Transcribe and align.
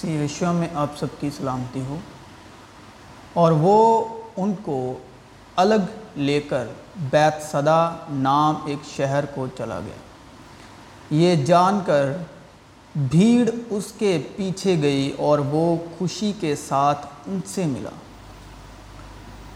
سی 0.00 0.16
Yeshua 0.16 0.52
میں 0.52 0.68
آپ 0.74 0.98
سب 0.98 1.06
کی 1.20 1.30
سلامتی 1.36 1.80
ہو۔ 1.88 1.98
اور 3.34 3.52
وہ 3.52 4.04
ان 4.36 4.52
کو 4.62 4.98
الگ 5.56 6.16
لے 6.16 6.40
کر 6.40 6.66
بیت 6.96 7.52
صدا 7.52 7.96
نام 8.10 8.54
ایک 8.66 8.78
شہر 8.96 9.24
کو 9.26 9.46
چلا 9.58 9.80
گیا۔ 9.80 9.94
یہ 11.10 11.44
جان 11.44 11.80
کر 11.86 12.12
بھیڑ 12.96 13.50
اس 13.70 13.92
کے 13.98 14.22
پیچھے 14.36 14.82
گئی 14.82 15.12
اور 15.18 15.38
وہ 15.38 15.76
خوشی 15.98 16.32
کے 16.40 16.56
ساتھ 16.56 17.06
ان 17.26 17.40
سے 17.46 17.66
ملا۔ 17.66 17.90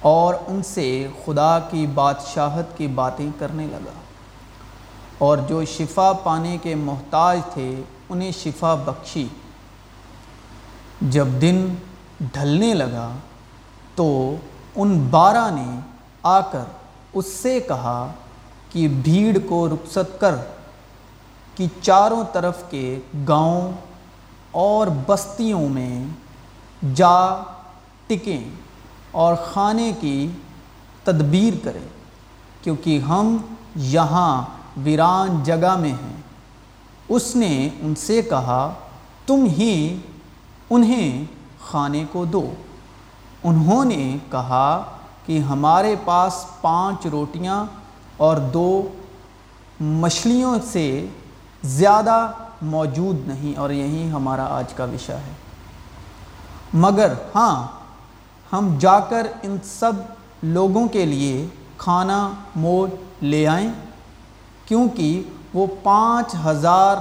اور 0.00 0.34
ان 0.46 0.62
سے 0.62 1.06
خدا 1.24 1.58
کی 1.58 1.86
بادشاہت 1.86 2.78
کی 2.78 2.86
باتیں 2.86 3.30
کرنے 3.38 3.66
لگا۔ 3.66 4.02
اور 5.18 5.38
جو 5.38 5.64
شفا 5.64 6.12
پانے 6.12 6.58
کے 6.62 6.74
محتاج 6.74 7.38
تھے، 7.52 7.74
انہیں 8.08 8.32
شفا 8.32 8.74
بخشی۔ 8.74 9.26
جب 11.00 11.26
دن 11.40 11.74
ڈھلنے 12.20 12.74
لگا 12.74 13.10
تو 13.94 14.36
ان 14.76 15.06
بارہ 15.10 15.50
نے 15.54 15.80
آ 16.22 16.40
کر 16.40 16.64
اس 17.12 17.26
سے 17.26 17.60
کہا 17.60 18.12
کہ 18.72 18.88
بھیڑ 18.88 19.38
کو 19.48 19.68
رخصت 19.68 20.20
کر 20.20 20.34
کہ 21.54 21.66
چاروں 21.82 22.24
طرف 22.32 22.62
کے 22.70 22.98
گاؤں 23.28 23.72
اور 24.50 24.86
بستیوں 25.06 25.68
میں 25.68 26.04
جا 26.94 27.42
ٹکیں 28.06 28.44
اور 29.10 29.34
کھانے 29.52 29.92
کی 30.00 30.28
تدبیر 31.04 31.64
کریں، 31.64 31.88
کیونکہ 32.62 32.98
ہم 32.98 33.36
یہاں 33.76 34.42
ویران 34.76 35.42
جگہ 35.44 35.76
میں 35.76 35.92
ہیں۔ 35.92 36.16
اس 37.08 37.36
نے 37.36 37.68
ان 37.80 37.94
سے 37.94 38.22
کہا، 38.22 38.72
تم 39.26 39.44
ہی 39.44 39.96
انہیں 40.70 41.24
کھانے 41.70 42.04
کو 42.12 42.24
دو۔ 42.24 42.54
انہوں 43.44 43.84
نے 43.84 44.16
کہا 44.30 44.82
کہ 45.26 45.38
ہمارے 45.38 45.94
پاس 46.04 46.46
پانچ 46.60 47.06
روٹیاں 47.06 47.64
اور 48.16 48.36
دو 48.36 48.88
مچھلیوں 49.80 50.58
سے 50.72 51.06
زیادہ 51.62 52.30
موجود 52.62 53.28
نہیں 53.28 53.58
اور 53.58 53.70
یہی 53.70 54.10
ہمارا 54.10 54.44
آج 54.44 54.72
کا 54.72 54.84
وشا 54.84 55.14
ہے۔ 55.14 55.32
مگر 56.74 57.12
ہاں 57.34 57.66
ہم 58.52 58.76
جا 58.78 59.00
کر 59.00 59.26
ان 59.42 59.56
سب 59.64 59.92
لوگوں 60.42 60.88
کے 60.88 61.06
لیے 61.06 61.46
کھانا 61.78 62.30
مول 62.56 62.90
لے 63.20 63.46
آئیں، 63.46 63.70
کیونکہ 64.66 65.22
وہ 65.54 65.66
پانچ 65.82 66.34
ہزار 66.46 66.96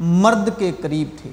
مرد 0.00 0.48
کے 0.58 0.72
قریب 0.72 1.08
تھے۔ 1.22 1.30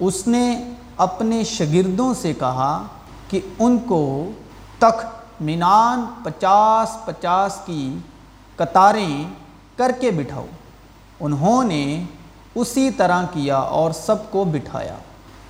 اس 0.00 0.26
نے 0.26 0.74
اپنے 0.98 1.44
شاگردوں 1.44 2.14
سے 2.14 2.32
کہا 2.34 2.82
کہ 3.28 3.40
ان 3.58 3.78
کو 3.78 4.30
تخ 4.78 5.04
مینان 5.40 6.04
پچاس 6.24 7.04
پچاس 7.04 7.58
کی 7.66 7.98
قطاریں 8.56 9.24
کر 9.76 9.92
کے 10.00 10.10
بٹھاؤ۔ 10.10 10.46
انہوں 11.20 11.64
نے 11.64 12.04
اسی 12.54 12.90
طرح 12.90 13.22
کیا 13.32 13.56
اور 13.56 13.90
سب 13.90 14.30
کو 14.30 14.44
بٹھایا۔ 14.44 14.96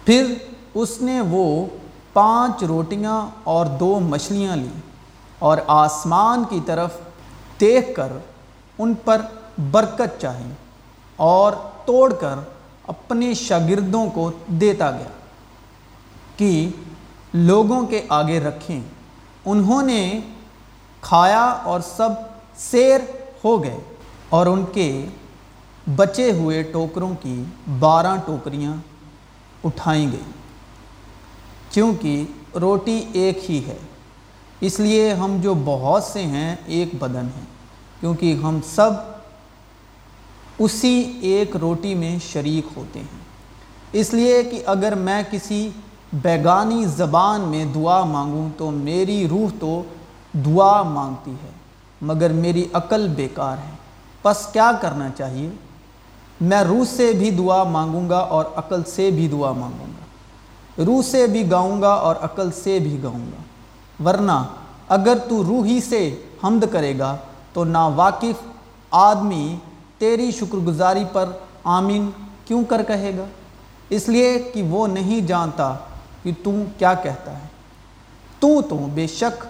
پھر 0.05 0.35
اس 0.75 1.03
نے 1.03 1.21
وہ 1.21 1.67
پانچ 2.13 2.63
روٹیاں 2.63 3.27
اور 3.45 3.67
دو 3.67 4.01
مچھلیاں 4.01 4.57
لیں 4.57 4.81
اور 5.39 5.59
آسمان 5.67 6.45
کی 6.49 6.61
طرف 6.67 6.91
دیکھ 7.61 7.97
کر 7.97 8.13
ان 8.79 8.95
پر 9.05 9.21
برکت 9.71 10.21
چاہیں 10.21 10.53
اور 11.17 11.53
توڑ 11.85 12.15
کر 12.15 12.35
اپنے 12.87 13.35
شاگردوں 13.35 14.11
کو 14.11 14.31
دیتا 14.47 14.91
گیا۔ 14.91 15.18
کہ 16.39 16.69
لوگوں 17.35 17.87
کے 17.87 18.03
آگے 18.09 18.41
رکھیں۔ 18.41 18.81
انہوں 19.45 19.83
نے 19.83 20.21
کھایا 21.01 21.45
اور 21.45 21.81
سب 21.81 22.09
سیر 22.57 23.01
ہو 23.45 23.63
گئے 23.65 23.79
اور 24.29 24.47
ان 24.47 24.65
کے 24.73 25.07
بچے 25.97 26.33
ہوئے 26.33 26.63
ٹوکروں 26.63 27.15
کی 27.23 27.45
بارہ 27.79 28.17
ٹوکریاں 28.27 28.75
اٹھائیں 29.65 30.13
گئی 30.13 30.31
کیونکہ 31.71 32.25
روٹی 32.61 33.05
ایک 33.13 33.51
ہی 33.51 33.61
ہے، 33.67 33.79
اس 34.61 34.81
لیے 34.81 35.13
ہم 35.15 35.37
جو 35.41 35.55
بہت 35.65 36.05
سے 36.05 36.23
ہیں، 36.23 36.57
ایک 36.67 36.95
بدن 36.99 37.29
ہیں۔ 37.37 37.47
کیونکہ 38.01 38.37
ہم 38.43 38.59
سب 38.75 38.91
اسی 40.59 41.19
ایک 41.21 41.57
روٹی 41.57 41.95
میں 41.95 42.19
شریک 42.33 42.77
ہوتے 42.77 43.01
ہیں۔ 43.01 43.19
اس 43.93 44.15
لیے 44.15 44.43
کہ 44.43 44.63
اگر 44.67 44.95
میں 44.95 45.23
کسی 45.31 45.71
بیگانی 46.13 46.87
زبان 46.87 47.41
میں 47.41 47.65
دعا 47.65 48.05
مانگوں 48.05 48.49
تو 48.57 48.71
میری 48.71 49.29
روح 49.29 49.49
تو 49.61 49.83
دعا 50.33 50.83
مانگتی 50.83 51.31
ہے، 51.31 51.51
مگر 52.03 52.33
میری 52.33 52.65
عقل 52.73 53.09
بیکار 53.09 53.59
ہے۔ 53.59 53.71
پس 54.23 54.47
کیا 54.47 54.73
کرنا 54.81 55.09
چاہیے؟ 55.17 55.51
میں 56.41 56.63
روح 56.65 56.85
سے 56.85 57.13
بھی 57.13 57.31
دعا 57.31 57.63
مانگوں 57.63 58.11
گا 58.11 58.19
اور 58.19 58.45
عقل 58.57 58.85
سے 58.85 59.11
بھی 59.11 59.29
دعا 59.29 59.53
مانگوں 59.53 59.87
گا۔ 59.87 60.05
روح 60.85 61.03
سے 61.03 61.27
بھی 61.27 61.51
گاؤں 61.51 61.83
گا 61.83 61.89
اور 61.89 62.17
عقل 62.23 62.51
سے 62.53 62.79
بھی 62.79 63.01
گاؤں 63.03 63.27
گا۔ 63.33 63.43
ورنہ 64.09 64.45
اگر 64.89 65.19
تو 65.29 65.45
روحی 65.45 65.81
سے 65.81 66.23
حمد 66.45 66.65
کرے 66.73 66.99
گا 66.99 67.17
تو 67.53 67.65
ناواقف 67.65 68.43
آدمی 68.91 69.57
تیری 69.99 70.31
شکر 70.31 70.57
گزاری 70.57 71.05
پر 71.13 71.27
آمین 71.65 72.11
کیوں 72.45 72.65
کر 72.65 72.83
کہے 72.83 73.13
گا؟ 73.19 73.25
اس 73.91 74.09
لیے 74.09 74.51
کہ 74.55 74.63
وہ 74.63 74.87
نہیں 74.87 75.21
جانتا 75.21 75.75
کہ 76.23 76.33
تو 76.45 76.53
کیا 76.79 76.95
کہتا 76.95 77.33
ہے؟ 77.33 77.47
تو 78.39 78.63
تو 78.63 78.77
بے 78.77 79.07
شک 79.07 79.45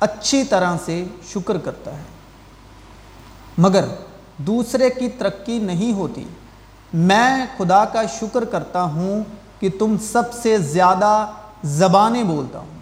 اچھی 0.00 0.44
طرح 0.44 0.76
سے 0.84 1.04
شکر 1.32 1.58
کرتا 1.58 1.96
ہے۔ 1.96 2.02
مگر 3.58 3.84
دوسرے 4.38 4.90
کی 4.90 5.08
ترقی 5.08 5.58
نہیں 5.58 5.92
ہوتی۔ 5.92 6.24
میں 6.92 7.46
خدا 7.56 7.84
کا 7.84 8.06
شکر 8.06 8.44
کرتا 8.44 8.82
ہوں 8.82 9.24
کہ 9.60 9.68
تم 9.78 9.96
سب 10.02 10.22
سے 10.34 10.58
زیادہ 10.58 11.26
زبانیں 11.64 12.24
بولتا 12.24 12.58
ہوں۔ 12.58 12.78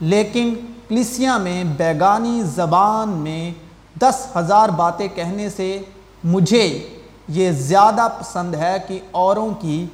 لیکن 0.00 0.54
کلیسیاں 0.88 1.38
میں 1.38 1.64
بیگانی 1.64 2.42
زبان 2.42 3.08
میں 3.08 3.52
دس 3.98 4.26
ہزار 4.36 4.68
باتیں 4.68 5.08
کہنے 5.14 5.50
سے 5.50 5.82
مجھے 6.24 6.88
یہ 7.28 7.50
زیادہ 7.50 8.08
پسند 8.20 8.54
ہے 8.54 8.76
کہ 8.88 8.98
اوروں 9.10 9.54
کی 9.60 9.86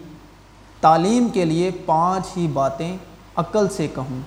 تعلیم 0.82 1.28
کے 1.28 1.44
لیے 1.44 1.70
پانچ 1.86 2.26
ہی 2.36 2.46
باتیں 2.46 2.96
عقل 3.36 3.68
سے 3.68 3.88
کہوں۔ 3.94 4.20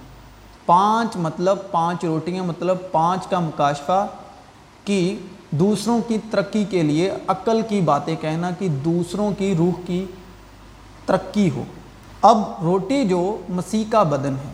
پانچ 0.66 1.16
مطلب 1.16 1.57
پانچ 1.71 2.03
روٹیاں 2.05 2.43
مطلب 2.43 2.77
پانچ 2.91 3.27
کا 3.27 3.39
مکاشفہ 3.39 4.07
کہ 4.83 5.16
دوسروں 5.51 5.99
کی 6.07 6.17
ترقی 6.31 6.63
کے 6.63 6.83
لیے 6.83 7.11
عقل 7.27 7.61
کی 7.61 7.81
باتیں 7.81 8.16
کہنا 8.21 8.51
کہ 8.51 8.67
دوسروں 8.67 9.31
کی 9.38 9.55
روح 9.55 9.79
کی 9.85 10.05
ترقی 11.05 11.49
ہو۔ 11.55 11.63
اب 12.21 12.41
روٹی 12.61 13.07
جو 13.07 13.37
مسیح 13.49 13.83
کا 13.89 14.03
بدن 14.03 14.35
ہے، 14.45 14.53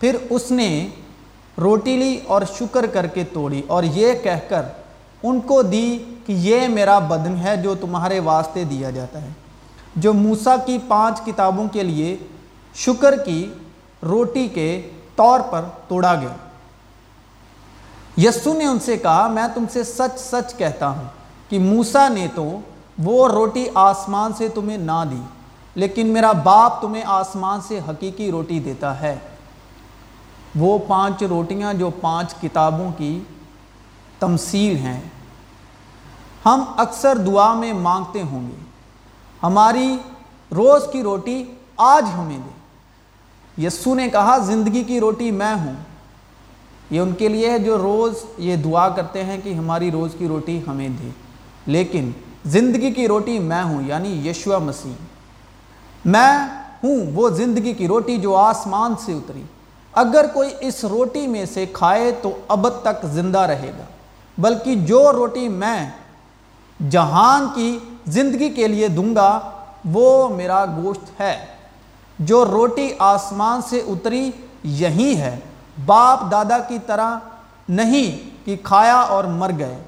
پھر 0.00 0.16
اس 0.30 0.50
نے 0.50 0.88
روٹی 1.58 1.96
لی 1.96 2.18
اور 2.26 2.42
شکر 2.58 2.86
کر 2.86 3.06
کے 3.06 3.24
توڑی 3.24 3.62
اور 3.66 3.82
یہ 3.82 4.12
کہہ 4.22 4.48
کر 4.48 4.62
ان 5.22 5.40
کو 5.40 5.62
دی 5.62 5.98
کہ 6.26 6.32
یہ 6.32 6.68
میرا 6.68 6.98
بدن 6.98 7.36
ہے 7.36 7.56
جو 7.56 7.74
تمہارے 7.74 8.20
واسطے 8.20 8.64
دیا 8.64 8.90
جاتا 8.90 9.22
ہے۔ 9.22 9.28
جو 9.96 10.12
موسیٰ 10.12 10.56
کی 10.66 10.78
پانچ 10.88 11.20
کتابوں 11.24 11.68
کے 11.68 11.82
لیے 11.82 12.16
شکر 12.74 13.16
کی 13.16 13.52
روٹی 14.02 14.48
کے 14.48 14.90
طور 15.16 15.40
پر 15.40 15.64
توڑا 15.88 16.14
گیا۔ 16.14 16.34
یسو 18.16 18.52
نے 18.52 18.64
ان 18.64 18.78
سے 18.78 18.96
کہا، 18.96 19.28
میں 19.28 19.46
تم 19.54 19.64
سے 19.72 19.84
سچ 19.84 20.18
سچ 20.18 20.56
کہتا 20.56 20.88
ہوں 20.88 21.04
کہ 21.48 21.58
موسیٰ 21.58 22.10
نے 22.10 22.26
تو 22.34 22.60
وہ 22.98 23.28
روٹی 23.28 23.66
آسمان 23.74 24.32
سے 24.32 24.48
تمہیں 24.48 24.78
نہ 24.78 25.04
دی، 25.10 25.20
لیکن 25.74 26.06
میرا 26.06 26.32
باپ 26.32 26.80
تمہیں 26.82 27.02
آسمان 27.06 27.60
سے 27.60 27.80
حقیقی 27.88 28.30
روٹی 28.30 28.60
دیتا 28.60 29.00
ہے۔ 29.00 29.16
وہ 30.56 30.78
پانچ 30.88 31.22
روٹیاں 31.22 31.74
جو 31.74 31.90
پانچ 32.00 32.34
کتابوں 32.34 32.90
کی 32.96 33.20
تمثیل 34.18 34.76
ہیں، 34.76 35.00
ہم 36.46 36.64
اکثر 36.76 37.16
دعا 37.16 37.52
میں 37.54 37.72
مانگتے 37.72 38.22
ہوں 38.22 38.48
گے۔ 38.48 38.67
ہماری 39.42 39.96
روز 40.54 40.82
کی 40.92 41.02
روٹی 41.02 41.44
آج 41.76 42.04
ہمیں 42.14 42.38
دے۔ 42.38 42.58
یسو 43.66 43.94
نے 43.94 44.08
کہا، 44.08 44.38
زندگی 44.38 44.84
کی 44.84 45.00
روٹی 45.00 45.30
میں 45.30 45.54
ہوں۔ 45.54 45.74
یہ 46.90 47.00
ان 47.00 47.12
کے 47.12 47.28
لیے 47.28 47.50
ہے 47.50 47.58
جو 47.58 47.78
روز 47.78 48.14
یہ 48.38 48.56
دعا 48.56 48.88
کرتے 48.88 49.24
ہیں 49.24 49.38
کہ 49.44 49.54
ہماری 49.54 49.90
روز 49.90 50.10
کی 50.18 50.28
روٹی 50.28 50.60
ہمیں 50.66 50.88
دے۔ 50.88 51.08
لیکن 51.66 52.10
زندگی 52.44 52.90
کی 52.90 53.08
روٹی 53.08 53.38
میں 53.38 53.62
ہوں 53.62 53.82
یعنی 53.82 54.28
یشوا 54.28 54.58
مسیح۔ 54.58 54.92
میں 56.04 56.38
ہوں، 56.84 57.10
وہ 57.14 57.28
زندگی 57.28 57.72
کی 57.72 57.88
روٹی 57.88 58.16
جو 58.16 58.36
آسمان 58.36 58.94
سے 59.04 59.12
اتری۔ 59.12 59.42
اگر 59.92 60.26
کوئی 60.34 60.50
اس 60.60 60.84
روٹی 60.84 61.26
میں 61.26 61.44
سے 61.44 61.66
کھائے 61.72 62.12
تو 62.22 62.38
ابد 62.48 62.82
تک 62.82 63.06
زندہ 63.06 63.38
رہے 63.38 63.72
گا، 63.78 63.84
بلکہ 64.38 64.74
جو 64.74 65.12
روٹی 65.12 65.48
میں 65.48 65.90
جہان 66.90 67.48
کی 67.54 67.78
زندگی 68.06 68.48
کے 68.48 68.68
لیے 68.68 68.88
دوں 68.88 69.14
گا، 69.14 69.40
وہ 69.84 70.28
میرا 70.28 70.64
گوشت 70.64 71.20
ہے۔ 71.20 71.46
جو 72.18 72.44
روٹی 72.44 72.90
آسمان 72.98 73.60
سے 73.62 73.78
اتری، 73.86 74.30
یہی 74.62 75.16
ہے۔ 75.16 75.38
باپ 75.86 76.30
دادا 76.30 76.58
کی 76.58 76.78
طرح 76.86 77.18
نہیں 77.68 78.30
کہ 78.46 78.56
کھایا 78.62 78.96
اور 78.96 79.24
مر 79.24 79.50
گئے۔ 79.58 79.78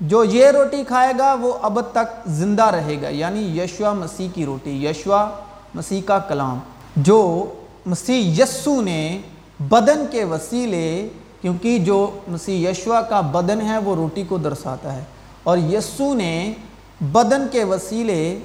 جو 0.00 0.24
یہ 0.24 0.46
روٹی 0.46 0.84
کھائے 0.84 1.12
گا، 1.18 1.34
وہ 1.40 1.52
اب 1.62 1.80
تک 1.92 2.28
زندہ 2.28 2.64
رہے 2.64 3.02
گا۔ 3.02 3.08
یعنی 3.08 3.60
یشوا 3.60 3.92
مسیح 3.92 4.28
کی 4.34 4.44
روٹی 4.44 4.86
یشوا 4.86 5.30
مسیح 5.74 6.00
کا 6.04 6.18
کلام۔ 6.18 6.58
جو 6.96 7.46
مسیح 7.86 8.42
یسو 8.42 8.80
نے 8.80 9.20
بدن 9.60 10.04
کے 10.10 10.24
وسیلے، 10.24 11.08
کیونکہ 11.40 11.78
جو 11.78 12.18
مسیح 12.28 12.70
یشوا 12.70 13.02
کا 13.02 13.20
بدن 13.20 13.60
ہے، 13.60 13.78
وہ 13.78 13.94
روٹی 13.94 14.24
کو 14.28 14.38
درساتا 14.38 14.92
ہے۔ 14.92 15.04
اور 15.42 15.58
یسو 15.58 16.14
نے 16.14 16.52
بدن 17.00 17.46
کے 17.52 17.64
وسیلے 17.64 18.38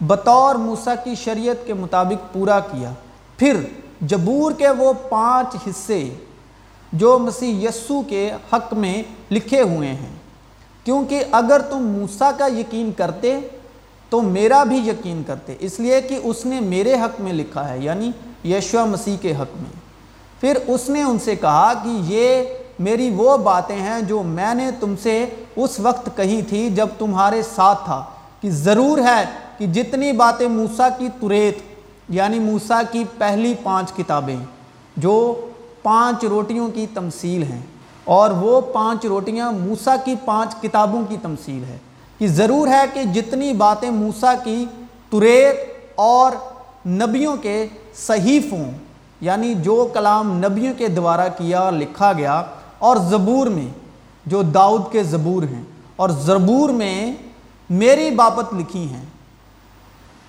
بطور 0.00 0.54
موسیٰ 0.54 0.94
کی 1.04 1.14
شریعت 1.14 1.66
کے 1.66 1.74
مطابق 1.74 2.34
پورا 2.34 2.60
کیا۔ 2.60 2.92
پھر 3.36 3.56
جبور 4.00 4.52
کے 4.52 4.68
وہ 4.68 4.92
پانچ 5.08 5.56
حصے 5.66 6.08
جو 6.92 7.18
مسیح 7.18 7.68
یسو 7.68 8.02
کے 8.02 8.30
حق 8.52 8.74
میں 8.74 9.02
لکھے 9.30 9.60
ہوئے 9.60 9.88
ہیں۔ 9.88 10.14
کیونکہ 10.84 11.24
اگر 11.32 11.60
تم 11.60 11.86
موسیٰ 11.86 12.30
کا 12.38 12.46
یقین 12.46 12.92
کرتے 12.92 13.40
تو 14.08 14.20
میرا 14.20 14.64
بھی 14.64 14.76
یقین 14.76 15.22
کرتے۔ 15.26 15.56
اس 15.60 15.80
لیے 15.80 16.00
کہ 16.00 16.18
اس 16.22 16.46
نے 16.46 16.60
میرے 16.60 16.94
حق 16.94 17.20
میں 17.20 17.32
لکھا 17.32 17.68
ہے 17.68 17.78
یعنی 17.78 18.10
یشوہ 18.48 18.86
مسیح 18.86 19.16
کے 19.20 19.32
حق 19.32 19.56
میں۔ 19.56 19.80
پھر 20.40 20.58
اس 20.66 20.88
نے 20.88 21.02
ان 21.02 21.18
سے 21.18 21.36
کہا 21.36 21.72
کہ 21.74 21.88
یہ 21.88 22.44
میری 22.84 23.08
وہ 23.16 23.36
باتیں 23.38 23.76
ہیں 23.76 24.00
جو 24.08 24.22
میں 24.22 24.54
نے 24.54 24.70
تم 24.80 24.94
سے 25.02 25.14
اس 25.56 25.78
وقت 25.80 26.08
کہی 26.16 26.40
تھی 26.48 26.68
جب 26.74 26.88
تمہارے 26.98 27.42
ساتھ 27.42 27.84
تھا 27.84 28.02
کہ 28.40 28.50
ضرور 28.50 28.98
ہے 29.04 29.24
کہ 29.58 29.66
جتنی 29.74 30.12
باتیں 30.12 30.46
موسیٰ 30.48 30.88
کی 30.98 31.08
تریت 31.20 31.58
یعنی 32.08 32.38
موسیٰ 32.38 32.80
کی 32.92 33.04
پہلی 33.18 33.54
پانچ 33.62 33.92
کتابیں، 33.92 34.36
جو 34.96 35.14
پانچ 35.82 36.24
روٹیوں 36.24 36.68
کی 36.68 36.86
تمثیل 36.94 37.42
ہیں، 37.42 37.60
اور 38.04 38.30
وہ 38.40 38.60
پانچ 38.72 39.04
روٹیاں 39.06 39.50
موسیٰ 39.52 39.96
کی 40.04 40.14
پانچ 40.24 40.54
کتابوں 40.62 41.02
کی 41.08 41.16
تمثیل 41.22 41.62
ہے 41.64 41.76
کہ 42.18 42.28
ضرور 42.28 42.68
ہے 42.68 42.84
کہ 42.94 43.02
جتنی 43.14 43.52
باتیں 43.52 43.90
موسیٰ 43.90 44.34
کی 44.44 44.64
تریت 45.10 45.60
اور 46.00 46.32
نبیوں 46.86 47.36
کے 47.42 47.66
صحیفوں 47.96 48.64
یعنی 49.20 49.52
جو 49.62 49.76
کلام 49.94 50.32
نبیوں 50.38 50.72
کے 50.78 50.88
دوارا 50.88 51.28
کیا 51.38 51.60
اور 51.60 51.72
لکھا 51.72 52.12
گیا 52.12 52.42
اور 52.82 52.96
زبور 52.96 53.46
میں، 53.46 53.68
جو 54.26 54.42
داؤد 54.42 54.92
کے 54.92 55.02
زبور 55.02 55.42
ہیں۔ 55.42 55.62
اور 55.96 56.08
زبور 56.08 56.70
میں 56.70 57.12
میری 57.70 58.10
بابت 58.10 58.54
لکھی 58.54 58.90
ہیں۔ 58.90 59.04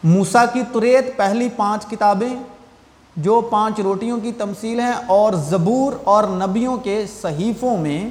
موسیٰ 0.03 0.45
کی 0.53 0.61
تریت 0.73 1.17
پہلی 1.17 1.49
پانچ 1.57 1.85
کتابیں، 1.85 2.43
جو 3.17 3.41
پانچ 3.51 3.79
روٹیوں 3.79 4.19
کی 4.19 4.31
تمثیل 4.31 4.79
ہیں، 4.79 4.93
اور 5.07 5.33
زبور 5.33 5.93
اور 6.03 6.23
نبیوں 6.23 6.77
کے 6.77 7.05
صحیفوں 7.21 7.77
میں 7.77 8.09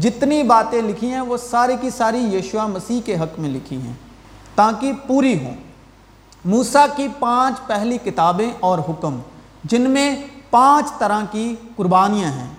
جتنی 0.00 0.42
باتیں 0.42 0.82
لکھی 0.82 1.10
ہیں، 1.10 1.20
وہ 1.20 1.36
ساری 1.36 1.76
کی 1.80 1.90
ساری 1.90 2.18
یشوا 2.18 2.66
مسیح 2.66 3.00
کے 3.04 3.16
حق 3.16 3.38
میں 3.38 3.50
لکھی 3.50 3.80
ہیں۔ 3.80 3.94
تاکہ 4.54 4.92
پوری 5.06 5.44
ہوں۔ 5.44 5.54
موسیٰ 6.44 6.86
کی 6.96 7.08
پانچ 7.18 7.66
پہلی 7.66 7.98
کتابیں 8.04 8.50
اور 8.60 8.78
حکم، 8.78 9.18
جن 9.64 9.90
میں 9.90 10.16
پانچ 10.50 10.98
طرح 10.98 11.20
کی 11.30 11.54
قربانیاں 11.76 12.32
ہیں۔ 12.32 12.50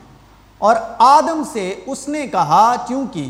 اور 0.64 0.76
آدم 0.98 1.42
سے 1.54 1.76
اس 1.86 2.08
نے 2.08 2.28
کہا 2.28 2.76
چونکہ 2.90 3.26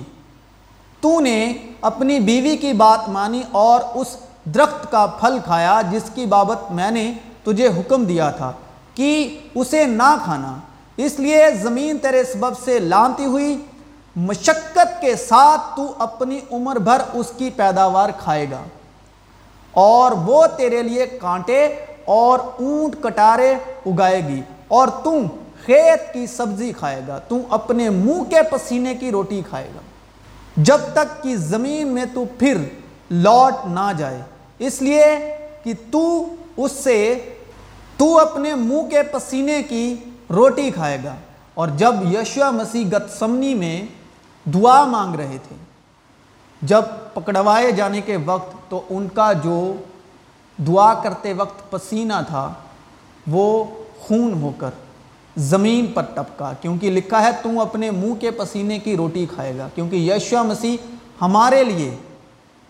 تو 1.01 1.19
نے 1.19 1.53
اپنی 1.81 2.19
بیوی 2.19 2.57
کی 2.57 2.73
بات 2.73 3.09
مانی 3.09 3.41
اور 3.51 3.79
اس 3.95 4.17
درخت 4.45 4.91
کا 4.91 5.05
پھل 5.05 5.37
کھایا 5.45 5.81
جس 5.91 6.01
کی 6.13 6.25
بابت 6.25 6.71
میں 6.71 6.91
نے 6.91 7.13
تجھے 7.43 7.67
حکم 7.67 8.03
دیا 8.03 8.31
تھا 8.31 8.51
کہ 8.95 9.39
اسے 9.55 9.85
نہ 9.85 10.15
کھانا۔ 10.23 10.55
اس 10.97 11.19
لیے 11.19 11.45
زمین 11.61 11.97
تیرے 11.97 12.23
سبب 12.23 12.53
سے 12.65 12.79
لانتی 12.79 13.25
ہوئی، 13.25 13.65
مشقت 14.15 15.01
کے 15.01 15.15
ساتھ 15.15 15.61
تو 15.75 15.93
اپنی 15.99 16.39
عمر 16.51 16.75
بھر 16.75 16.97
اس 17.13 17.31
کی 17.37 17.49
پیداوار 17.49 18.09
کھائے 18.17 18.45
گا۔ 18.51 18.63
اور 19.71 20.11
وہ 20.11 20.45
تیرے 20.57 20.83
لیے 20.83 21.05
کانٹے 21.05 21.65
اور 22.05 22.39
اونٹ 22.39 22.95
کٹارے 23.03 23.55
اگائے 23.85 24.27
گی۔ 24.27 24.41
اور 24.67 24.87
تم 24.87 25.27
خیت 25.65 26.13
کی 26.13 26.27
سبزی 26.27 26.71
کھائے 26.71 27.01
گا 27.07 27.19
تم 27.19 27.39
اپنے 27.49 27.89
منہ 27.89 28.23
کے 28.23 28.41
پسینے 28.51 28.95
کی 28.95 29.11
روٹی 29.11 29.41
کھائے 29.49 29.67
گا۔ 29.75 29.79
جب 30.57 30.77
تک 30.93 31.23
کہ 31.23 31.35
زمین 31.35 31.87
میں 31.87 32.05
تو 32.13 32.25
پھر 32.39 32.57
لوٹ 33.09 33.53
نہ 33.65 33.91
جائے۔ 33.97 34.21
اس 34.59 34.81
لیے 34.81 35.05
کہ 35.63 35.73
تو 35.91 36.35
اس 36.57 36.71
سے 36.71 37.29
تو 37.97 38.19
اپنے 38.19 38.55
منہ 38.55 38.81
کے 38.81 39.03
پسینے 39.03 39.63
کی 39.63 39.95
روٹی 40.29 40.71
کھائے 40.71 40.97
گا۔ 41.03 41.15
اور 41.53 41.67
جب 41.67 41.93
یشوا 42.13 42.49
مسیح 42.49 42.85
گت 42.87 43.19
سمنی 43.19 43.53
میں 43.53 43.85
دعا 44.49 44.85
مانگ 44.85 45.15
رہے 45.15 45.37
تھے، 45.47 45.55
جب 46.61 46.81
پکڑوائے 47.13 47.71
جانے 47.71 48.01
کے 48.01 48.17
وقت، 48.25 48.69
تو 48.69 48.81
ان 48.89 49.07
کا 49.13 49.33
جو 49.33 49.73
دعا 50.57 50.93
کرتے 50.93 51.33
وقت 51.33 51.71
پسینہ 51.71 52.13
تھا، 52.27 52.53
وہ 53.27 53.63
خون 53.99 54.41
ہو 54.41 54.51
کر 54.57 54.69
زمین 55.35 55.85
پر 55.85 56.01
ٹپکا، 56.13 56.51
کیونکہ 56.61 56.91
لکھا 56.91 57.21
ہے 57.23 57.29
تم 57.41 57.59
اپنے 57.59 57.91
منہ 57.91 58.13
کے 58.13 58.31
پسینے 58.31 58.79
کی 58.79 58.95
روٹی 58.97 59.25
کھائے 59.35 59.57
گا، 59.57 59.67
کیونکہ 59.75 59.95
یشوا 59.95 60.41
مسیح 60.41 60.77
ہمارے 61.21 61.63
لیے 61.63 61.95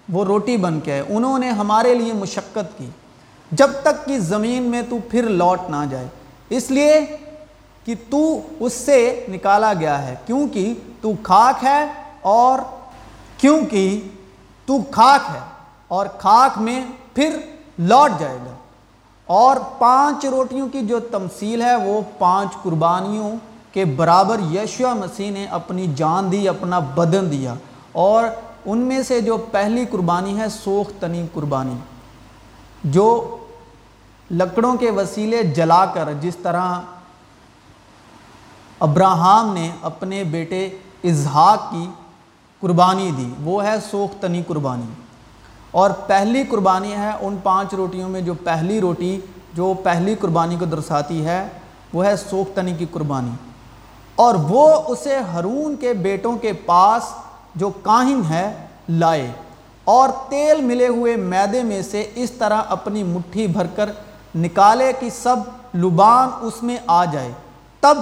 وہ 0.09 0.23
روٹی 0.25 0.57
بن 0.57 0.79
کے 0.79 0.93
ہے 0.93 1.03
انہوں 1.09 1.39
نے 1.39 1.49
ہمارے 1.51 1.93
لیے 1.95 2.13
مشقت 2.13 2.77
کی۔ 2.77 2.89
جب 3.51 3.71
تک 3.81 4.05
کہ 4.05 4.17
زمین 4.19 4.63
میں 4.63 4.81
تو 4.89 4.97
پھر 5.09 5.23
لوٹ 5.23 5.69
نہ 5.69 5.83
جائے، 5.89 6.07
اس 6.49 6.71
لیے 6.71 6.99
کہ 7.85 7.95
تو 8.09 8.41
اس 8.59 8.73
سے 8.73 9.25
نکالا 9.29 9.73
گیا 9.79 10.07
ہے، 10.07 10.15
کیونکہ 10.25 10.73
تو 11.01 11.11
خاک 11.23 11.63
ہے 11.63 11.85
اور 12.21 12.59
کیونکہ 13.37 13.99
تو 14.67 14.77
خاک 14.91 15.29
ہے 15.33 15.39
اور 15.87 16.05
خاک 16.17 16.57
میں 16.57 16.83
پھر 17.13 17.37
لوٹ 17.77 18.19
جائے 18.19 18.37
گا۔ 18.45 18.55
اور 19.25 19.57
پانچ 19.79 20.25
روٹیوں 20.25 20.69
کی 20.69 20.81
جو 20.81 20.99
تمثیل 20.99 21.61
ہے 21.61 21.75
وہ 21.75 22.01
پانچ 22.17 22.49
قربانیوں 22.63 23.31
کے 23.73 23.85
برابر 23.85 24.39
یشوا 24.39 24.93
مسیح 24.93 25.31
نے 25.31 25.45
اپنی 25.45 25.87
جان 25.95 26.31
دی، 26.31 26.47
اپنا 26.47 26.79
بدن 26.79 27.31
دیا۔ 27.31 27.53
اور 27.91 28.23
ان 28.65 28.77
میں 28.77 29.03
سے 29.03 29.21
جو 29.21 29.37
پہلی 29.51 29.85
قربانی 29.85 30.39
ہے 30.39 30.49
سوخ 30.49 30.91
تنی 30.99 31.27
قربانی، 31.33 31.75
جو 32.83 33.37
لکڑوں 34.31 34.75
کے 34.75 34.91
وسیلے 34.91 35.43
جلا 35.43 35.85
کر، 35.85 36.09
جس 36.21 36.37
طرح 36.37 36.73
ابراہم 38.79 39.53
نے 39.53 39.71
اپنے 39.81 40.23
بیٹے 40.23 40.65
اظہاق 41.03 41.71
کی 41.71 41.89
قربانی 42.59 43.11
دی، 43.17 43.33
وہ 43.43 43.63
ہے 43.63 43.75
سوخ 43.91 44.21
تنی 44.21 44.43
قربانی۔ 44.47 44.91
اور 45.73 45.91
پہلی 45.91 46.43
قربانی 46.43 46.93
ہے 46.93 47.11
ان 47.19 47.37
پانچ 47.43 47.73
روٹیوں 47.73 48.09
میں 48.09 48.21
جو 48.21 48.33
پہلی 48.33 48.81
روٹی 48.81 49.19
جو 49.53 49.73
پہلی 49.83 50.15
قربانی 50.15 50.55
کو 50.55 50.65
درساتی 50.65 51.25
ہے، 51.25 51.47
وہ 51.93 52.05
ہے 52.05 52.15
سوخ 52.15 52.55
تنی 52.55 52.73
کی 52.73 52.85
قربانی۔ 52.91 53.31
اور 54.15 54.35
وہ 54.35 54.81
اسے 54.87 55.17
ہرون 55.17 55.75
کے 55.75 55.93
بیٹوں 55.93 56.37
کے 56.37 56.53
پاس 56.53 57.03
جو 57.55 57.69
کاہن 57.69 58.21
ہے، 58.29 58.65
لائے۔ 58.89 59.31
اور 59.83 60.09
تیل 60.29 60.61
ملے 60.61 60.87
ہوئے 60.87 61.15
میدے 61.15 61.63
میں 61.63 61.81
سے 61.81 62.11
اس 62.15 62.31
طرح 62.31 62.61
اپنی 62.69 63.03
مٹھی 63.03 63.47
بھر 63.47 63.67
کر 63.75 63.89
نکالے 64.35 64.93
کہ 64.99 65.09
سب 65.09 65.35
لبان 65.75 66.29
اس 66.41 66.63
میں 66.63 66.77
آ 66.87 67.05
جائے۔ 67.05 67.31
تب 67.79 67.97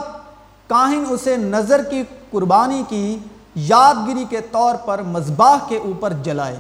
کاہن 0.68 1.04
اسے 1.10 1.38
نظر 1.38 1.84
کی 1.84 2.04
قربانی 2.32 2.84
کی 2.90 3.18
یادگیری 3.56 4.26
کے 4.30 4.42
طور 4.42 4.76
پر 4.76 5.02
مذباح 5.02 5.58
کے 5.68 5.78
اوپر 5.78 6.14
جلائے۔ 6.14 6.60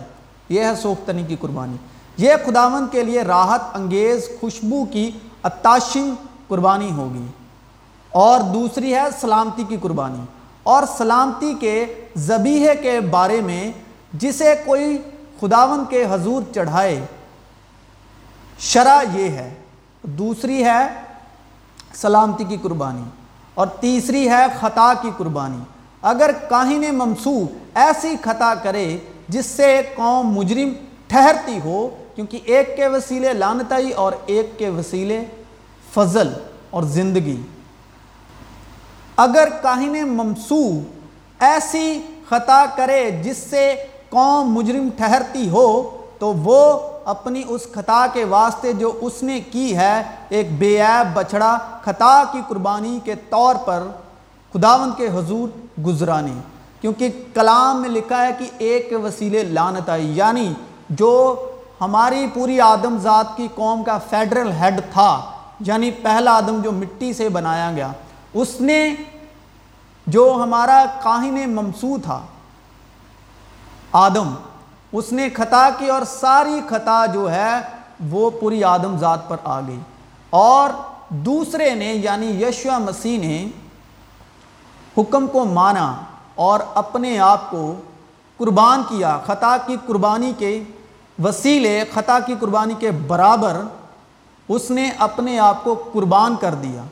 یہ 0.51 0.63
ہے 0.63 0.75
سوختنی 0.75 1.23
کی 1.23 1.35
قربانی۔ 1.39 1.75
یہ 2.17 2.33
خداون 2.45 2.87
کے 2.91 3.03
لیے 3.03 3.21
راحت، 3.21 3.61
انگیز، 3.73 4.29
خوشبو 4.39 4.85
کی 4.85 5.11
اتاشن 5.43 6.13
قربانی 6.47 6.91
ہوگی۔ 6.91 7.25
اور 8.09 8.39
دوسری 8.39 8.95
ہے 8.95 9.03
سلامتی 9.21 9.63
کی 9.63 9.77
قربانی۔ 9.81 10.21
اور 10.63 10.83
سلامتی 10.97 11.53
کے 11.59 11.85
زبیحے 12.15 12.75
کے 12.75 12.99
بارے 12.99 13.41
میں 13.41 13.71
جسے 14.13 14.55
کوئی 14.65 14.97
خداون 15.39 15.83
کے 15.89 16.05
حضور 16.11 16.53
چڑھائے 16.53 17.05
شرح 18.59 19.03
یہ 19.13 19.29
ہے۔ 19.29 19.53
دوسری 20.03 20.65
ہے 20.65 20.87
سلامتی 21.93 22.43
کی 22.43 22.57
قربانی۔ 22.61 23.03
اور 23.53 23.67
تیسری 23.67 24.29
ہے 24.29 24.45
خطا 24.59 24.93
کی 25.01 25.11
قربانی۔ 25.17 25.59
اگر 26.01 26.31
کاہن 26.49 26.95
ممسو 26.95 27.39
ایسی 27.75 28.15
خطا 28.21 28.53
کرے 28.63 28.97
جس 29.29 29.45
سے 29.45 29.81
قوم 29.95 30.27
مجرم 30.27 30.73
ٹھہرتی 31.07 31.59
ہو، 31.63 31.95
کیونکہ 32.15 32.39
ایک 32.45 32.75
کے 32.75 32.87
وسیلے 32.87 33.33
لانتائی 33.33 33.91
اور 33.91 34.11
ایک 34.25 34.59
کے 34.59 34.69
وسیلے 34.69 35.25
فضل 35.93 36.33
اور 36.69 36.83
زندگی۔ 36.83 37.41
اگر 39.17 39.49
کاہن 39.61 40.09
ممسو 40.09 40.79
ایسی 41.39 42.01
خطا 42.29 42.65
کرے 42.75 43.11
جس 43.11 43.37
سے 43.37 43.75
قوم 44.09 44.51
مجرم 44.51 44.89
ٹھہرتی 44.97 45.49
ہو، 45.49 45.97
تو 46.19 46.33
وہ 46.33 46.79
اپنی 47.05 47.43
اس 47.47 47.67
خطا 47.71 48.05
کے 48.13 48.23
واسطے 48.23 48.73
جو 48.73 48.99
اس 49.01 49.23
نے 49.23 49.39
کی 49.39 49.77
ہے، 49.77 50.03
ایک 50.29 50.59
بے 50.59 50.81
عیب 50.81 51.13
بچڑا 51.13 51.57
خطا 51.83 52.23
کی 52.31 52.39
قربانی 52.47 52.99
کے 53.03 53.15
طور 53.29 53.55
پر 53.65 53.83
خداوند 54.53 54.91
کے 54.97 55.07
حضور 55.07 55.49
گزرانے۔ 55.81 56.33
کیونکہ 56.81 57.23
کلام 57.33 57.81
میں 57.81 57.89
لکھا 57.89 58.25
ہے 58.25 58.31
کہ 58.39 58.45
ایک 58.57 58.89
وسیلے 59.03 59.43
لانت 59.43 59.89
آئی 59.89 60.17
یعنی 60.17 60.53
جو 60.89 61.45
ہماری 61.81 62.27
پوری 62.33 62.61
آدم 62.61 62.97
ذات 62.97 63.37
کی 63.37 63.47
قوم 63.55 63.83
کا 63.83 63.97
فیڈرل 63.97 64.51
ہیڈ 64.51 64.81
تھا 64.93 65.31
یعنی 65.59 65.91
پہلا 65.91 66.31
آدم 66.31 66.61
جو 66.61 66.71
مٹی 66.71 67.13
سے 67.13 67.29
بنایا 67.29 67.71
گیا، 67.71 67.91
اس 68.33 68.61
نے 68.61 68.95
جو 70.07 70.39
ہمارا 70.43 70.85
کاہن 71.03 71.55
ممسو 71.55 71.97
تھا، 72.03 72.21
آدم، 73.91 74.33
اس 74.93 75.11
نے 75.11 75.29
خطا 75.29 75.69
کی 75.77 75.87
اور 75.87 76.01
ساری 76.07 76.61
خطا 76.69 77.05
جو 77.05 77.31
ہے 77.31 77.53
وہ 78.09 78.29
پوری 78.29 78.63
آدم 78.63 78.97
ذات 78.97 79.29
پر 79.29 79.37
آ 79.43 79.59
گئی۔ 79.59 79.79
اور 80.29 80.69
دوسرے 81.09 81.75
نے 81.75 81.93
یعنی 81.93 82.43
یشوا 82.43 82.77
مسیح 82.77 83.19
نے 83.19 83.47
حکم 84.97 85.27
کو 85.27 85.45
مانا۔ 85.45 85.95
اور 86.41 86.59
اپنے 86.75 87.17
آپ 87.19 87.49
کو 87.51 87.63
قربان 88.37 88.83
کیا، 88.89 89.17
خطا 89.25 89.55
کی 89.65 89.75
قربانی 89.85 90.31
کے 90.37 90.63
وسیلے، 91.23 91.83
خطا 91.93 92.19
کی 92.25 92.35
قربانی 92.39 92.73
کے 92.79 92.91
برابر 92.91 93.61
اس 94.47 94.71
نے 94.71 94.89
اپنے 94.97 95.39
آپ 95.39 95.63
کو 95.63 95.73
قربان 95.93 96.35
کر 96.35 96.53
دیا 96.53 96.83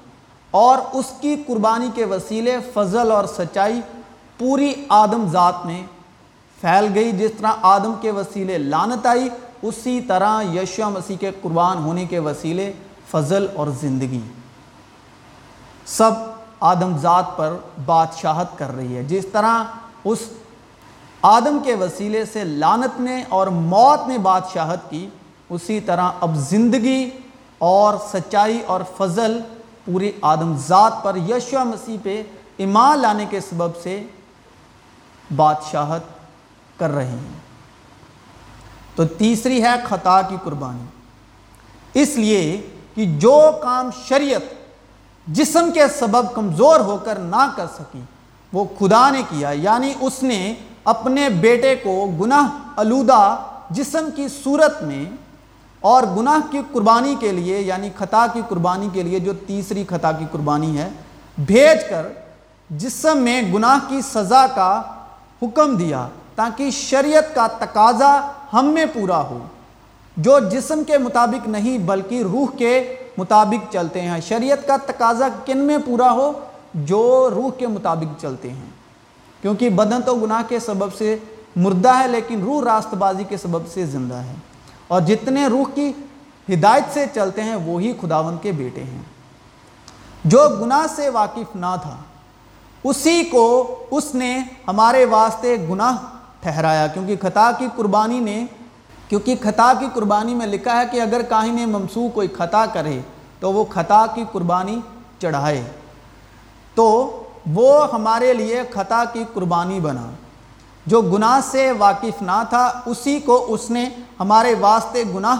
اور 0.51 0.77
اس 0.93 1.11
کی 1.21 1.35
قربانی 1.47 1.89
کے 1.95 2.05
وسیلے 2.05 2.57
فضل 2.73 3.11
اور 3.11 3.25
سچائی 3.25 3.81
پوری 4.37 4.73
آدم 4.89 5.25
ذات 5.31 5.65
میں 5.65 5.81
پھیل 6.61 6.87
گئی۔ 6.95 7.11
جس 7.11 7.31
طرح 7.37 7.53
آدم 7.61 7.93
کے 8.01 8.11
وسیلے 8.11 8.57
لانت 8.57 9.05
آئی، 9.05 9.29
اسی 9.61 9.99
طرح 10.01 10.41
یشو 10.55 10.89
مسیح 10.89 11.17
کے 11.17 11.31
قربان 11.41 11.77
ہونے 11.77 12.05
کے 12.05 12.19
وسیلے 12.19 12.71
فضل 13.11 13.47
اور 13.55 13.67
زندگی۔ 13.81 14.21
سب 15.85 16.11
آدم 16.59 16.97
ذات 16.97 17.37
پر 17.37 17.57
بادشاہت 17.85 18.47
کر 18.57 18.75
رہی 18.75 18.97
ہے۔ 18.97 19.03
جس 19.03 19.25
طرح 19.31 19.63
اس 20.03 20.19
آدم 21.21 21.59
کے 21.65 21.75
وسیلے 21.75 22.25
سے 22.25 22.43
لانت 22.43 22.99
نے 22.99 23.23
اور 23.29 23.47
موت 23.47 24.07
نے 24.07 24.17
بادشاہت 24.17 24.89
کی، 24.89 25.09
اسی 25.49 25.79
طرح 25.79 26.09
اب 26.21 26.35
زندگی 26.35 27.09
اور 27.57 27.93
سچائی 28.11 28.61
اور 28.67 28.81
فضل 28.97 29.39
پوری 29.85 30.11
آدم 30.21 30.57
ذات 30.57 31.03
پر 31.03 31.15
یشو 31.15 31.65
مسیح 31.65 31.97
پہ 32.03 32.23
ایمان 32.57 32.99
لانے 32.99 33.25
کے 33.29 33.39
سبب 33.39 33.75
سے 33.83 34.03
بادشاہت 35.35 36.01
کر 36.79 36.89
رہے 36.89 37.07
ہیں۔ 37.07 37.39
تو 38.95 39.05
تیسری 39.05 39.63
ہے 39.63 39.73
خطا 39.89 40.21
کی 40.21 40.35
قربانی۔ 40.43 40.85
اس 42.01 42.15
لیے 42.15 42.69
کہ 42.95 43.05
جو 43.05 43.51
کام 43.63 43.89
شریعت 44.05 44.58
جسم 45.33 45.69
کے 45.73 45.87
سبب 45.99 46.33
کمزور 46.33 46.79
ہو 46.79 46.97
کر 46.97 47.15
نہ 47.15 47.47
کر 47.55 47.65
سکی 47.75 48.01
وہ 48.53 48.65
خدا 48.79 49.09
نے 49.09 49.21
کیا 49.29 49.49
یعنی 49.49 49.93
اس 49.99 50.23
نے 50.23 50.53
اپنے 50.83 51.29
بیٹے 51.29 51.75
کو 51.75 52.11
گناہ 52.21 52.47
آلودہ 52.75 53.35
جسم 53.69 54.09
کی 54.15 54.27
صورت 54.43 54.81
میں 54.83 55.03
اور 55.81 56.03
گناہ 56.17 56.51
کی 56.51 56.61
قربانی 56.71 57.15
کے 57.19 57.31
لیے 57.31 57.59
یعنی 57.59 57.89
خطا 57.97 58.25
کی 58.33 58.41
قربانی 58.49 58.87
کے 58.93 59.03
لیے، 59.03 59.19
جو 59.19 59.33
تیسری 59.47 59.83
خطا 59.89 60.11
کی 60.11 60.25
قربانی 60.31 60.77
ہے، 60.77 60.89
بھیج 61.37 61.83
کر 61.89 62.07
جسم 62.69 63.17
میں 63.17 63.41
گناہ 63.53 63.77
کی 63.87 64.01
سزا 64.01 64.45
کا 64.55 64.81
حکم 65.41 65.75
دیا 65.75 66.07
تاکہ 66.35 66.71
شریعت 66.71 67.35
کا 67.35 67.47
تقاضا 67.47 68.31
ہم 68.53 68.65
میں 68.65 68.85
پورا 68.93 69.21
ہو۔ 69.21 69.39
جو 70.19 70.39
جسم 70.39 70.83
کے 70.87 70.97
مطابق 70.97 71.47
نہیں 71.47 71.77
بلکہ 71.77 72.21
روح 72.21 72.45
کے 72.57 72.95
مطابق 73.17 73.73
چلتے 73.73 74.01
ہیں۔ 74.01 74.21
شریعت 74.21 74.67
کا 74.67 74.77
تقاضا 74.85 75.27
کن 75.45 75.57
میں 75.57 75.77
پورا 75.85 76.11
ہو؟ 76.11 76.31
جو 76.73 77.29
روح 77.35 77.49
کے 77.57 77.67
مطابق 77.67 78.21
چلتے 78.21 78.49
ہیں۔ 78.49 78.69
کیونکہ 79.41 79.69
بدن 79.69 80.01
تو 80.01 80.15
گناہ 80.15 80.41
کے 80.49 80.59
سبب 80.59 80.93
سے 80.93 81.17
مردہ 81.55 81.91
ہے، 81.99 82.07
لیکن 82.07 82.43
روح 82.43 82.63
راست 82.63 82.93
بازی 82.93 83.23
کے 83.23 83.37
سبب 83.37 83.67
سے 83.67 83.85
زندہ 83.85 84.15
ہے۔ 84.15 84.33
اور 84.87 85.01
جتنے 85.01 85.47
روح 85.47 85.63
کی 85.75 85.93
ہدایت 86.53 86.83
سے 86.93 87.05
چلتے 87.13 87.43
ہیں، 87.43 87.55
وہی 87.55 87.93
خداون 88.01 88.37
کے 88.41 88.51
بیٹے 88.51 88.83
ہیں۔ 88.83 89.01
جو 90.25 90.49
گناہ 90.61 90.85
سے 90.95 91.09
واقف 91.09 91.55
نہ 91.55 91.75
تھا، 91.81 91.95
اسی 92.83 93.23
کو 93.23 93.75
اس 93.91 94.15
نے 94.15 94.39
ہمارے 94.67 95.05
واسطے 95.05 95.55
گناہ 95.69 95.97
ٹھہرایا۔ 96.39 96.87
کیونکہ 96.87 97.15
خطا 97.21 97.51
کی 97.57 97.67
قربانی 97.75 98.19
نے 98.19 98.45
کیونکہ 99.09 99.35
خطا 99.43 99.73
کی 99.79 99.85
قربانی 99.93 100.35
میں 100.35 100.47
لکھا 100.47 100.81
ہے 100.81 100.85
کہ 100.91 101.01
اگر 101.01 101.21
کاہن 101.21 101.69
ممسو 101.69 102.09
کوئی 102.09 102.27
خطا 102.27 102.65
کرے 102.65 102.99
تو 103.39 103.53
وہ 103.53 103.65
خطا 103.65 104.05
کی 104.15 104.23
قربانی 104.31 104.79
چڑھائے۔ 105.19 105.63
تو 106.75 107.23
وہ 107.53 107.93
ہمارے 107.93 108.33
لیے 108.33 108.61
خطا 108.73 109.03
کی 109.13 109.23
قربانی 109.33 109.79
بنا۔ 109.79 110.09
جو 110.85 111.01
گناہ 111.01 111.39
سے 111.43 111.71
واقف 111.71 112.21
نہ 112.21 112.43
تھا، 112.49 112.81
اسی 112.85 113.19
کو 113.19 113.45
اس 113.49 113.71
نے 113.71 113.89
ہمارے 114.19 114.55
واسطے 114.59 115.03
گناہ 115.15 115.35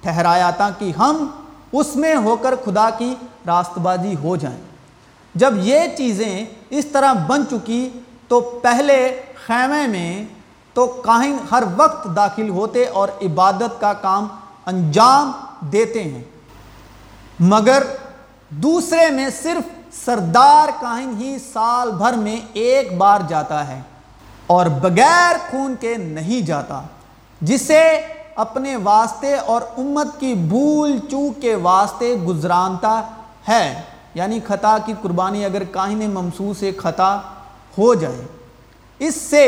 ٹھہرایا 0.00 0.50
تھا 0.50 0.70
کہ 0.78 0.92
ہم 0.98 1.26
اس 1.72 1.96
میں 1.96 2.14
ہو 2.14 2.36
کر 2.36 2.54
خدا 2.64 2.90
کی 2.90 3.14
راست 3.46 3.78
بازی 3.78 4.16
ہو 4.22 4.36
جائیں۔ 4.36 4.60
جب 5.34 5.54
یہ 5.56 5.80
چیزیں 5.96 6.44
اس 6.70 6.86
طرح 6.86 7.12
بن 7.12 7.42
چکی 7.50 7.90
تو 8.28 8.40
پہلے 8.40 9.22
خیمے 9.46 9.86
میں 9.86 10.24
تو 10.74 10.86
کاہن 10.86 11.36
ہر 11.50 11.62
وقت 11.76 12.08
داخل 12.16 12.48
ہوتے 12.48 12.84
اور 12.84 13.08
عبادت 13.22 13.80
کا 13.80 13.92
کام 13.92 14.26
انجام 14.66 15.32
دیتے 15.60 16.04
ہیں۔ 16.04 16.22
مگر 17.40 17.82
دوسرے 18.48 19.10
میں 19.10 19.28
صرف 19.42 19.94
سردار 20.04 20.68
کاہن 20.80 21.16
ہی 21.20 21.38
سال 21.52 21.90
بھر 21.90 22.12
میں 22.12 22.36
ایک 22.52 22.96
بار 22.98 23.20
جاتا 23.28 23.68
ہے 23.68 23.80
اور 24.46 24.66
بغیر 24.66 25.36
خون 25.50 25.74
کے 25.80 25.96
نہیں 25.96 26.40
جاتا، 26.46 26.82
جسے 27.40 28.00
اپنے 28.34 28.76
واسطے 28.76 29.34
اور 29.34 29.62
امت 29.76 30.20
کی 30.20 30.34
بھول 30.34 30.98
چوک 31.10 31.42
کے 31.42 31.54
واسطے 31.54 32.14
گزرانتا 32.14 33.00
ہے۔ 33.48 33.80
یعنی 34.14 34.40
خطا 34.46 34.76
کی 34.86 34.92
قربانی 35.02 35.44
اگر 35.44 35.64
کاہن 35.64 36.10
ممسو 36.10 36.52
سے 36.54 36.72
خطا 36.72 37.16
ہو 37.78 37.94
جائے، 37.94 38.26
اس 38.98 39.14
سے 39.14 39.44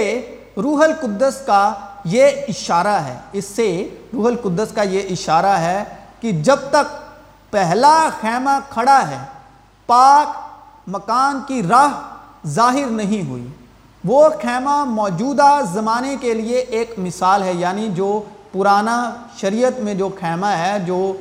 روح 0.62 0.82
القدس 0.84 1.40
کا 1.46 1.72
یہ 2.04 2.26
اشارہ 2.48 2.96
ہے۔ 3.04 3.16
اس 3.32 3.44
سے 3.44 3.68
روح 4.12 4.26
القدس 4.26 4.72
کا 4.74 4.82
یہ 4.82 5.02
اشارہ 5.10 5.56
ہے 5.58 5.82
کہ 6.20 6.32
جب 6.32 6.56
تک 6.70 6.98
پہلا 7.50 8.08
خیمہ 8.20 8.58
کھڑا 8.68 9.00
ہے، 9.10 9.18
پاک 9.88 10.28
مکان 10.88 11.40
کی 11.46 11.62
راہ 11.62 11.88
ظاہر 12.46 12.90
نہیں 12.90 13.28
ہوئی۔ 13.28 13.46
وہ 14.04 14.28
خیمہ 14.42 14.84
موجودہ 14.84 15.60
زمانے 15.72 16.14
کے 16.20 16.34
لیے 16.34 16.58
ایک 16.58 16.94
مثال 16.98 17.42
ہے 17.42 17.52
یعنی 17.52 17.88
جو 17.88 18.22
پرانا 18.52 18.98
شریعت 19.36 19.80
میں 19.80 19.94
جو 19.94 20.08
خیمہ 20.20 20.46
ہے، 20.46 20.78
جو 20.78 21.12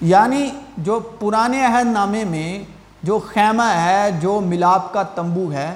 یعنی 0.00 0.48
جو 0.78 0.98
پرانے 1.20 1.64
عہد 1.64 1.86
نامے 1.86 2.24
میں 2.24 2.64
جو 3.02 3.18
خیمہ 3.26 3.68
ہے، 3.74 4.10
جو 4.20 4.40
ملاپ 4.40 4.92
کا 4.92 5.02
تمبو 5.02 5.52
ہے 5.52 5.74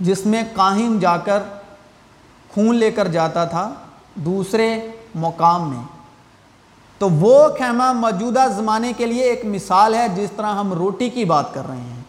جس 0.00 0.26
میں 0.26 0.42
کاہن 0.54 1.00
جا 1.00 1.16
کر 1.16 1.42
خون 2.54 2.76
لے 2.76 2.90
کر 2.90 3.08
جاتا 3.08 3.44
تھا 3.44 3.74
دوسرے 4.14 4.80
مقام 5.14 5.70
میں۔ 5.70 5.82
تو 6.98 7.10
وہ 7.10 7.48
خیمہ 7.48 7.92
موجودہ 7.92 8.46
زمانے 8.56 8.92
کے 8.96 9.06
لیے 9.06 9.22
ایک 9.22 9.44
مثال 9.44 9.94
ہے 9.94 10.08
جس 10.08 10.28
طرح 10.36 10.54
ہم 10.54 10.72
روٹی 10.72 11.08
کی 11.08 11.24
بات 11.24 11.54
کر 11.54 11.68
رہے 11.68 11.76
ہیں۔ 11.76 12.02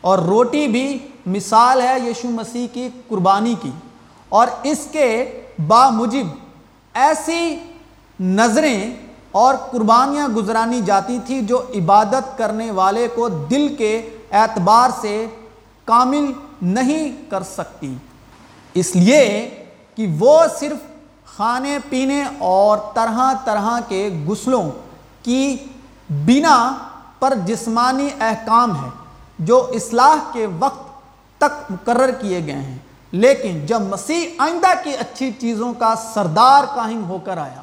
اور 0.00 0.18
روٹی 0.18 0.68
بھی 0.68 0.98
مثال 1.26 1.82
ہے 1.82 1.98
یشو 2.06 2.28
مسیح 2.28 2.66
کی 2.72 2.88
قربانی 3.08 3.54
کی۔ 3.62 3.70
اور 4.28 4.46
اس 4.62 4.88
کے 4.92 5.40
بامجب 5.66 6.34
ایسی 6.94 7.58
نظریں 8.20 8.94
اور 9.30 9.54
قربانیاں 9.54 10.28
گزرانی 10.28 10.80
جاتی 10.80 11.18
تھی 11.26 11.40
جو 11.40 11.62
عبادت 11.74 12.38
کرنے 12.38 12.70
والے 12.70 13.08
کو 13.14 13.28
دل 13.28 13.74
کے 13.78 14.08
اعتبار 14.32 14.90
سے 15.00 15.26
کامل 15.84 16.32
نہیں 16.62 17.30
کر 17.30 17.42
سکتی۔ 17.42 17.94
اس 18.74 18.96
لیے 18.96 19.50
کہ 19.96 20.16
وہ 20.18 20.40
صرف 20.60 20.78
کھانے 21.36 21.78
پینے 21.88 22.24
اور 22.38 22.78
طرح 22.94 23.32
طرح 23.44 23.80
کے 23.88 24.24
غسلوں 24.26 24.70
کی 25.22 25.56
بنا 26.10 26.72
پر 27.18 27.34
جسمانی 27.46 28.08
احکام 28.20 28.84
ہے 28.84 28.90
جو 29.38 29.70
اصلاح 29.74 30.32
کے 30.32 30.46
وقت 30.58 30.90
تک 31.38 31.72
مقرر 31.72 32.10
کیے 32.10 32.46
گئے 32.46 32.54
ہیں۔ 32.54 32.78
لیکن 33.12 33.66
جب 33.66 33.80
مسیح 33.80 34.28
آئندہ 34.38 34.66
کی 34.84 34.94
اچھی 34.94 35.32
چیزوں 35.38 35.72
کا 35.72 35.94
سردار 36.14 36.64
کاہن 36.74 37.04
ہو 37.08 37.18
کر 37.24 37.38
آیا، 37.38 37.62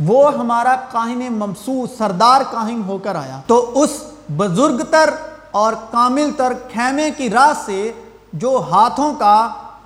وہ 0.00 0.34
ہمارا 0.34 0.76
کاہن 0.92 1.32
ممسو 1.32 1.86
سردار 1.98 2.40
کاہن 2.50 2.82
ہو 2.86 2.98
کر 2.98 3.14
آیا، 3.14 3.40
تو 3.46 3.70
اس 3.74 4.02
بزرگ 4.36 4.82
تر 4.90 5.10
اور 5.54 5.72
کامل 5.90 6.30
تر 6.36 6.52
خیمے 6.72 7.10
کی 7.16 7.28
راہ 7.30 7.52
سے 7.64 7.80
جو 8.34 8.56
ہاتھوں 8.70 9.12
کا 9.14 9.36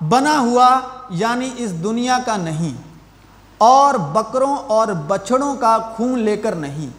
بنا 0.09 0.37
ہوا 0.39 0.69
یعنی 1.15 1.49
اس 1.57 1.71
دنیا 1.83 2.17
کا 2.25 2.35
نہیں، 2.39 2.75
اور 3.61 3.95
بکروں 4.13 4.55
اور 4.67 4.87
بچڑوں 5.07 5.53
کا 5.55 5.77
خون 5.95 6.19
لے 6.19 6.35
کر 6.37 6.55
نہیں، 6.57 6.89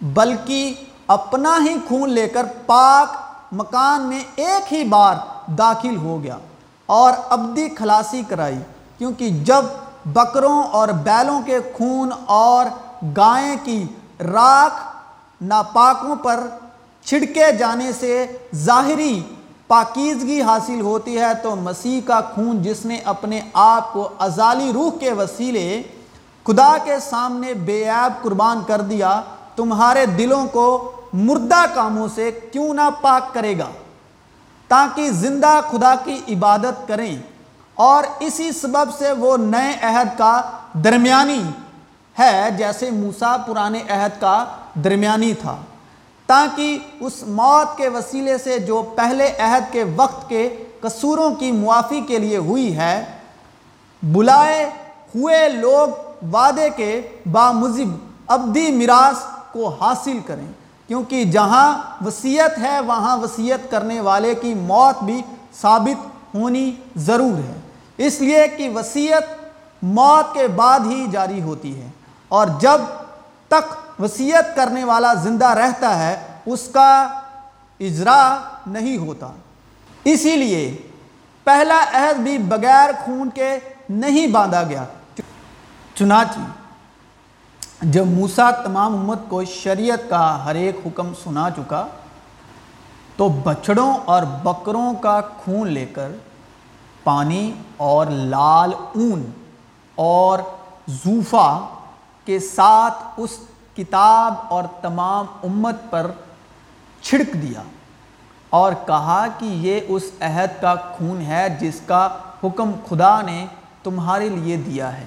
بلکہ 0.00 0.84
اپنا 1.08 1.56
ہی 1.62 1.74
خون 1.88 2.10
لے 2.10 2.26
کر 2.28 2.46
پاک 2.66 3.16
مکان 3.54 4.02
میں 4.02 4.22
ایک 4.36 4.72
ہی 4.72 4.82
بار 4.88 5.16
داخل 5.58 5.96
ہو 5.96 6.22
گیا 6.22 6.36
اور 6.88 7.12
ابدی 7.30 7.68
خلاصی 7.78 8.22
کرائی۔ 8.28 8.58
کیونکہ 8.98 9.30
جب 9.44 9.64
بکروں 10.12 10.62
اور 10.72 10.88
بیلوں 11.04 11.40
کے 11.46 11.58
خون 11.74 12.10
اور 12.26 12.66
گائیں 13.16 13.56
کی 13.64 13.82
راکھ 14.24 14.80
ناپاکوں 15.42 16.14
پر 16.22 16.46
چھڑکے 17.06 17.52
جانے 17.58 17.92
سے 17.92 18.26
ظاہری 18.54 19.22
پاکیزگی 19.66 20.42
حاصل 20.42 20.80
ہوتی 20.80 21.18
ہے 21.18 21.34
تو 21.42 21.56
مسیح 21.56 22.00
کا 22.06 22.20
خون 22.20 22.62
جس 22.62 22.84
نے 22.84 22.98
اپنے 23.04 23.40
آپ 23.52 23.92
کو 23.92 24.08
ازالی 24.18 24.72
روح 24.74 24.98
کے 24.98 25.12
وسیلے 25.12 25.82
خدا 26.46 26.76
کے 26.84 26.98
سامنے 27.00 27.54
بے 27.54 27.88
عیب 27.88 28.22
قربان 28.22 28.60
کر 28.66 28.80
دیا، 28.80 29.20
تمہارے 29.56 30.06
دلوں 30.06 30.46
کو 30.46 30.92
مردہ 31.12 31.64
کاموں 31.74 32.08
سے 32.14 32.30
کیوں 32.52 32.74
نہ 32.74 32.90
پاک 33.00 33.34
کرے 33.34 33.58
گا؟ 33.58 33.70
تاکہ 34.68 35.10
زندہ 35.10 35.60
خدا 35.70 35.94
کی 36.04 36.20
عبادت 36.28 36.88
کریں۔ 36.88 37.16
اور 37.74 38.04
اسی 38.20 38.52
سبب 38.52 38.94
سے 38.98 39.12
وہ 39.12 39.36
نئے 39.36 39.76
عہد 39.82 40.18
کا 40.18 40.42
درمیانی 40.72 41.42
ہے، 42.18 42.48
جیسے 42.58 42.90
موسیٰ 42.90 43.36
پرانے 43.46 43.80
عہد 43.88 44.20
کا 44.20 44.44
درمیانی 44.74 45.34
تھا۔ 45.34 45.56
تاکہ 46.26 46.78
اس 47.00 47.22
موت 47.26 47.78
کے 47.78 47.88
وسیلے 47.88 48.38
سے 48.38 48.58
جو 48.58 48.82
پہلے 48.96 49.32
عہد 49.38 49.72
کے 49.72 49.84
وقت 49.96 50.28
کے 50.28 50.64
قصوروں 50.80 51.34
کی 51.34 51.52
معافی 51.52 52.00
کے 52.00 52.18
لیے 52.18 52.36
ہوئی 52.36 52.76
ہے، 52.76 53.04
بلائے 54.02 54.70
ہوئے 55.14 55.48
لوگ 55.48 55.88
وعدے 56.34 56.70
کے 56.70 57.00
بامزب 57.32 57.96
ابدی 58.26 58.72
میراث 58.72 59.18
کو 59.52 59.68
حاصل 59.68 60.18
کریں۔ 60.26 60.46
کیونکہ 60.88 61.24
جہاں 61.24 61.78
وصیت 62.06 62.58
ہے، 62.58 62.80
وہاں 62.80 63.16
وصیت 63.16 63.70
کرنے 63.70 64.00
والے 64.00 64.34
کی 64.34 64.54
موت 64.54 65.04
بھی 65.04 65.22
ثابت 65.60 66.06
ہونی 66.34 66.72
ضرور 66.96 67.38
ہے۔ 67.38 67.60
اس 67.96 68.20
لیے 68.20 68.48
کہ 68.48 68.68
وصیت 68.68 69.46
موت 69.82 70.34
کے 70.34 70.48
بعد 70.48 70.80
ہی 70.80 71.06
جاری 71.10 71.42
ہوتی 71.42 71.80
ہے 71.82 71.88
اور 72.28 72.46
جب 72.60 72.80
تک 73.48 73.85
وصیت 73.98 74.56
کرنے 74.56 74.84
والا 74.84 75.14
زندہ 75.14 75.46
رہتا 75.46 75.98
ہے، 75.98 76.16
اس 76.46 76.68
کا 76.72 77.02
اجرا 77.80 78.38
نہیں 78.66 78.96
ہوتا۔ 78.96 79.28
اسی 80.04 80.36
لیے 80.36 80.76
پہلا 81.44 81.80
عہد 81.92 82.16
بھی 82.16 82.38
بغیر 82.38 82.90
خون 83.04 83.30
کے 83.34 83.58
نہیں 83.88 84.26
باندھا 84.26 84.62
گیا۔ 84.62 84.84
چنانچہ، 85.94 86.38
جب 87.82 88.06
موسیٰ 88.06 88.50
تمام 88.64 88.94
امت 88.94 89.18
کو 89.28 89.44
شریعت 89.44 90.08
کا 90.08 90.44
ہر 90.44 90.54
ایک 90.54 90.76
حکم 90.86 91.12
سنا 91.24 91.48
چکا، 91.50 91.86
تو 93.16 93.28
بچڑوں 93.28 93.94
اور 94.04 94.22
بکروں 94.22 94.94
کا 94.94 95.20
خون 95.44 95.70
لے 95.70 95.86
کر 95.86 96.10
پانی 97.04 97.52
اور 97.76 98.06
لال 98.06 98.72
اون 98.94 99.30
اور 99.94 100.38
زوفا 100.86 101.58
کے 102.24 102.38
ساتھ 102.38 102.94
اس 103.16 103.38
کتاب 103.76 104.34
اور 104.48 104.64
تمام 104.80 105.26
امت 105.42 105.76
پر 105.90 106.10
چھڑک 107.02 107.34
دیا 107.34 107.62
اور 108.50 108.72
کہا 108.86 109.26
کہ 109.38 109.44
یہ 109.44 109.80
اس 109.88 110.02
عہد 110.20 110.62
کا 110.62 110.74
خون 110.74 111.20
ہے 111.20 111.56
جس 111.60 111.80
کا 111.86 112.08
حکم 112.44 112.70
خدا 112.88 113.22
نے 113.22 113.46
تمہارے 113.82 114.28
لیے 114.28 114.56
دیا 114.56 114.98
ہے۔ 114.98 115.06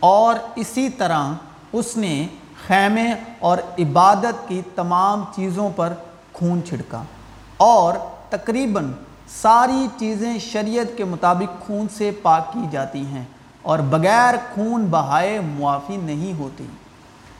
اور 0.00 0.34
اسی 0.56 0.88
طرح 0.88 1.26
اس 1.72 1.96
نے 1.96 2.26
خیمے 2.66 3.14
اور 3.38 3.58
عبادت 3.78 4.48
کی 4.48 4.62
تمام 4.74 5.24
چیزوں 5.34 5.70
پر 5.76 5.92
خون 6.32 6.60
چھڑکا 6.64 7.02
اور 7.56 7.94
تقریباً 8.30 8.92
ساری 9.28 9.86
چیزیں 9.96 10.38
شریعت 10.38 10.96
کے 10.96 11.04
مطابق 11.04 11.66
خون 11.66 11.86
سے 11.88 12.10
پاک 12.22 12.52
کی 12.52 12.60
جاتی 12.70 13.06
ہیں 13.06 13.24
اور 13.62 13.78
بغیر 13.78 14.34
خون 14.54 14.86
بہائے 14.90 15.40
معافی 15.40 15.96
نہیں 15.96 16.38
ہوتی۔ 16.38 16.66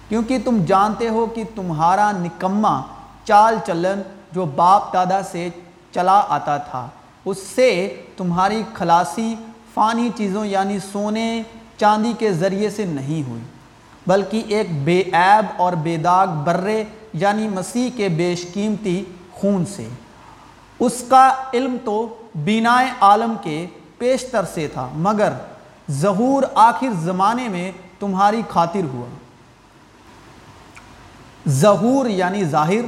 کیونکہ 0.08 0.38
تم 0.44 0.58
جانتے 0.66 1.08
ہو 1.08 1.26
کہ 1.26 1.42
تمہارا 1.54 2.10
نکمہ 2.12 2.80
چال 3.24 3.56
چلن 3.66 4.02
جو 4.32 4.44
باپ 4.44 4.92
دادا 4.92 5.22
سے 5.22 5.48
چلا 5.92 6.20
آتا 6.28 6.56
تھا، 6.56 6.86
اس 7.24 7.38
سے 7.54 7.68
تمہاری 8.16 8.62
خلاصی 8.74 9.34
فانی 9.74 10.08
چیزوں 10.16 10.44
یعنی 10.46 10.78
سونے 10.92 11.42
چاندی 11.78 12.12
کے 12.18 12.32
ذریعے 12.32 12.70
سے 12.70 12.84
نہیں 12.84 13.28
ہوئی، 13.28 13.42
بلکہ 14.06 14.42
ایک 14.48 14.72
بے 14.84 15.02
عیب 15.12 15.46
اور 15.56 15.72
بے 15.72 15.96
داغ 15.96 16.34
برے 16.44 16.82
یعنی 17.12 17.48
مسیح 17.48 17.90
کے 17.96 18.08
بیش 18.08 18.44
قیمتی 18.54 19.02
خون 19.32 19.64
سے۔ 19.66 19.88
اس 20.80 21.02
کا 21.08 21.30
علم 21.54 21.76
تو 21.84 22.06
بینائے 22.34 22.88
عالم 23.00 23.34
کے 23.42 23.66
پیشتر 23.98 24.44
سے 24.54 24.66
تھا، 24.68 24.88
مگر 24.94 25.32
ظہور 25.90 26.42
آخر 26.54 27.00
زمانے 27.02 27.48
میں 27.48 27.70
تمہاری 28.00 28.42
خاطر 28.48 28.84
ہوا۔ 28.92 29.06
ظہور 31.46 32.06
یعنی 32.06 32.44
ظاہر، 32.44 32.84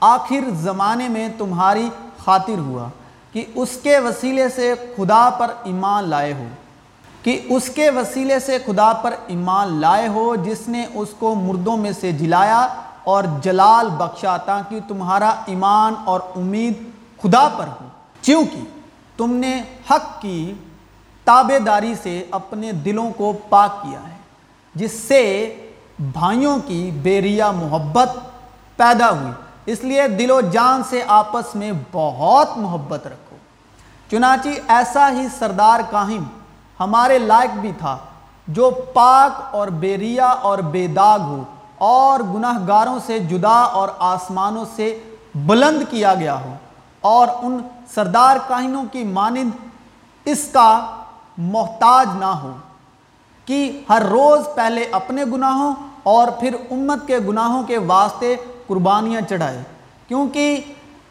آخر 0.00 0.48
زمانے 0.62 1.08
میں 1.08 1.28
تمہاری 1.38 1.88
خاطر 2.24 2.58
ہوا 2.58 2.88
کہ 3.32 3.44
اس 3.54 3.78
کے 3.82 3.98
وسیلے 3.98 4.48
سے 4.48 4.74
خدا 4.96 5.28
پر 5.38 5.52
ایمان 5.64 6.08
لائے 6.08 6.32
ہو، 6.32 6.46
کہ 7.22 7.38
اس 7.48 7.68
کے 7.74 7.90
وسیلے 7.90 8.38
سے 8.38 8.58
خدا 8.66 8.92
پر 8.92 9.14
ایمان 9.26 9.72
لائے 9.80 10.08
ہو 10.08 10.34
جس 10.36 10.68
نے 10.68 10.84
اس 10.94 11.08
کو 11.18 11.34
مردوں 11.34 11.76
میں 11.76 11.92
سے 12.00 12.12
جلایا 12.12 12.66
اور 13.04 13.24
جلال 13.42 13.88
بخشا 13.96 14.36
تاکہ 14.36 14.80
تمہارا 14.88 15.34
ایمان 15.46 15.94
اور 16.04 16.20
امید 16.36 16.82
خدا 17.22 17.48
پر 17.48 17.66
ہو۔ 17.80 17.88
چونکہ 18.22 18.60
تم 19.16 19.34
نے 19.34 19.60
حق 19.90 20.20
کی 20.22 20.52
تابے 21.26 21.58
داری 21.58 21.94
سے 22.02 22.22
اپنے 22.30 22.72
دلوں 22.84 23.10
کو 23.10 23.32
پاک 23.48 23.82
کیا 23.82 24.00
ہے، 24.00 24.16
جس 24.74 24.92
سے 25.08 25.22
بھائیوں 25.98 26.58
کی 26.66 26.90
بیریا 27.02 27.50
محبت 27.50 28.10
پیدا 28.76 29.10
ہوئی۔ 29.10 29.32
اس 29.66 29.84
لیے 29.84 30.08
دل 30.08 30.30
و 30.30 30.40
جان 30.40 30.82
سے 30.90 31.04
آپس 31.06 31.56
میں 31.56 31.72
بہت 31.92 32.58
محبت 32.58 33.06
رکھو۔ 33.06 33.36
چنانچہ 34.10 34.48
ایسا 34.68 35.10
ہی 35.10 35.26
سردار 35.38 35.80
کاہم 35.90 36.24
ہمارے 36.80 37.18
لائق 37.18 37.50
بھی 37.56 37.72
تھا، 37.78 37.96
جو 38.48 38.70
پاک 38.70 39.54
اور 39.54 39.68
بیریا 39.68 40.26
اور 40.26 40.58
بے 40.58 40.86
داغ 40.86 41.20
ہو 41.20 41.42
اور 41.78 42.20
گناہ 42.20 42.58
گاروں 42.68 42.98
سے 43.06 43.18
جدا 43.18 43.60
اور 43.60 43.88
آسمانوں 43.98 44.64
سے 44.76 45.02
بلند 45.34 45.82
کیا 45.90 46.14
گیا 46.14 46.40
ہو۔ 46.40 46.54
اور 47.00 47.28
ان 47.42 47.58
سردار 47.94 48.36
کاہنوں 48.48 48.84
کی 48.92 49.04
مانند 49.04 49.50
اس 50.24 50.48
کا 50.52 50.96
محتاج 51.38 52.08
نہ 52.18 52.24
ہو۔ 52.24 52.52
کہ 53.44 53.82
ہر 53.88 54.02
روز 54.02 54.54
پہلے 54.54 54.84
اپنے 54.92 55.24
گناہوں 55.24 55.74
اور 56.02 56.28
پھر 56.28 56.54
امت 56.70 57.06
کے 57.06 57.18
گناہوں 57.18 57.62
کے 57.62 57.78
واسطے 57.78 58.36
قربانیاں 58.66 59.20
چڑھائے۔ 59.20 59.62
کیونکہ 60.08 60.60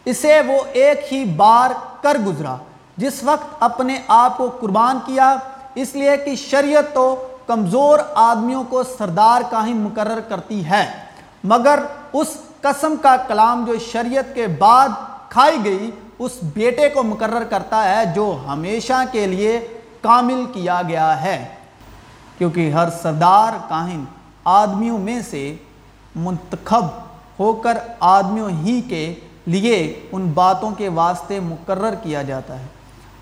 اسے 0.06 0.42
وہ 0.48 0.64
ایک 0.74 1.14
ہی 1.14 1.26
بار 1.26 1.72
کر 2.02 2.18
گزرا، 2.28 2.56
جس 2.98 3.24
وقت 3.24 3.56
اپنے 3.60 4.02
آپ 4.08 4.38
کو 4.38 4.50
قربان 4.50 5.00
کیا۔ 5.06 5.36
اس 5.76 5.96
لیے 5.96 6.18
کہ 6.18 6.36
شریعت 6.36 6.94
تو 6.94 7.28
کمزور 7.48 8.00
آدمیوں 8.16 8.64
کو 8.70 8.84
سردار 8.84 9.42
کا 9.50 9.68
ہی 9.68 9.74
مقرر 9.74 10.20
کرتی 10.20 10.66
ہے۔ 10.66 10.92
مگر 11.44 11.80
اس 12.14 12.28
قسم 12.62 12.96
کا 13.02 13.18
کلام 13.18 13.66
جو 13.66 13.74
شریعت 13.92 14.36
کے 14.36 14.48
بعد 14.48 14.90
کھائی 15.30 15.58
گئی، 15.64 15.92
اس 16.20 16.32
بیٹے 16.44 16.90
کو 16.90 17.04
مقرر 17.04 17.44
کرتا 17.44 17.84
ہے 17.90 18.06
جو 18.16 18.38
ہمیشہ 18.48 19.04
کے 19.12 19.28
لیے 19.28 19.68
کامل 20.02 20.46
کیا 20.54 20.82
گیا 20.88 21.22
ہے۔ 21.22 21.46
کیونکہ 22.44 22.72
ہر 22.72 22.90
سردار 22.90 23.70
کاہن 23.70 24.04
آدمیوں 24.46 25.00
میں 25.00 25.20
سے 25.30 25.56
منتخب 26.16 26.86
ہو 27.40 27.54
کر 27.54 27.78
آدمیوں 28.00 28.50
ہی 28.50 28.82
کے 28.82 29.16
لیے 29.46 30.00
ان 30.12 30.32
باتوں 30.34 30.72
کے 30.72 30.90
واسطے 30.90 31.40
مقرر 31.40 31.94
کیا 32.04 32.22
جاتا 32.22 32.60
ہے، 32.60 32.66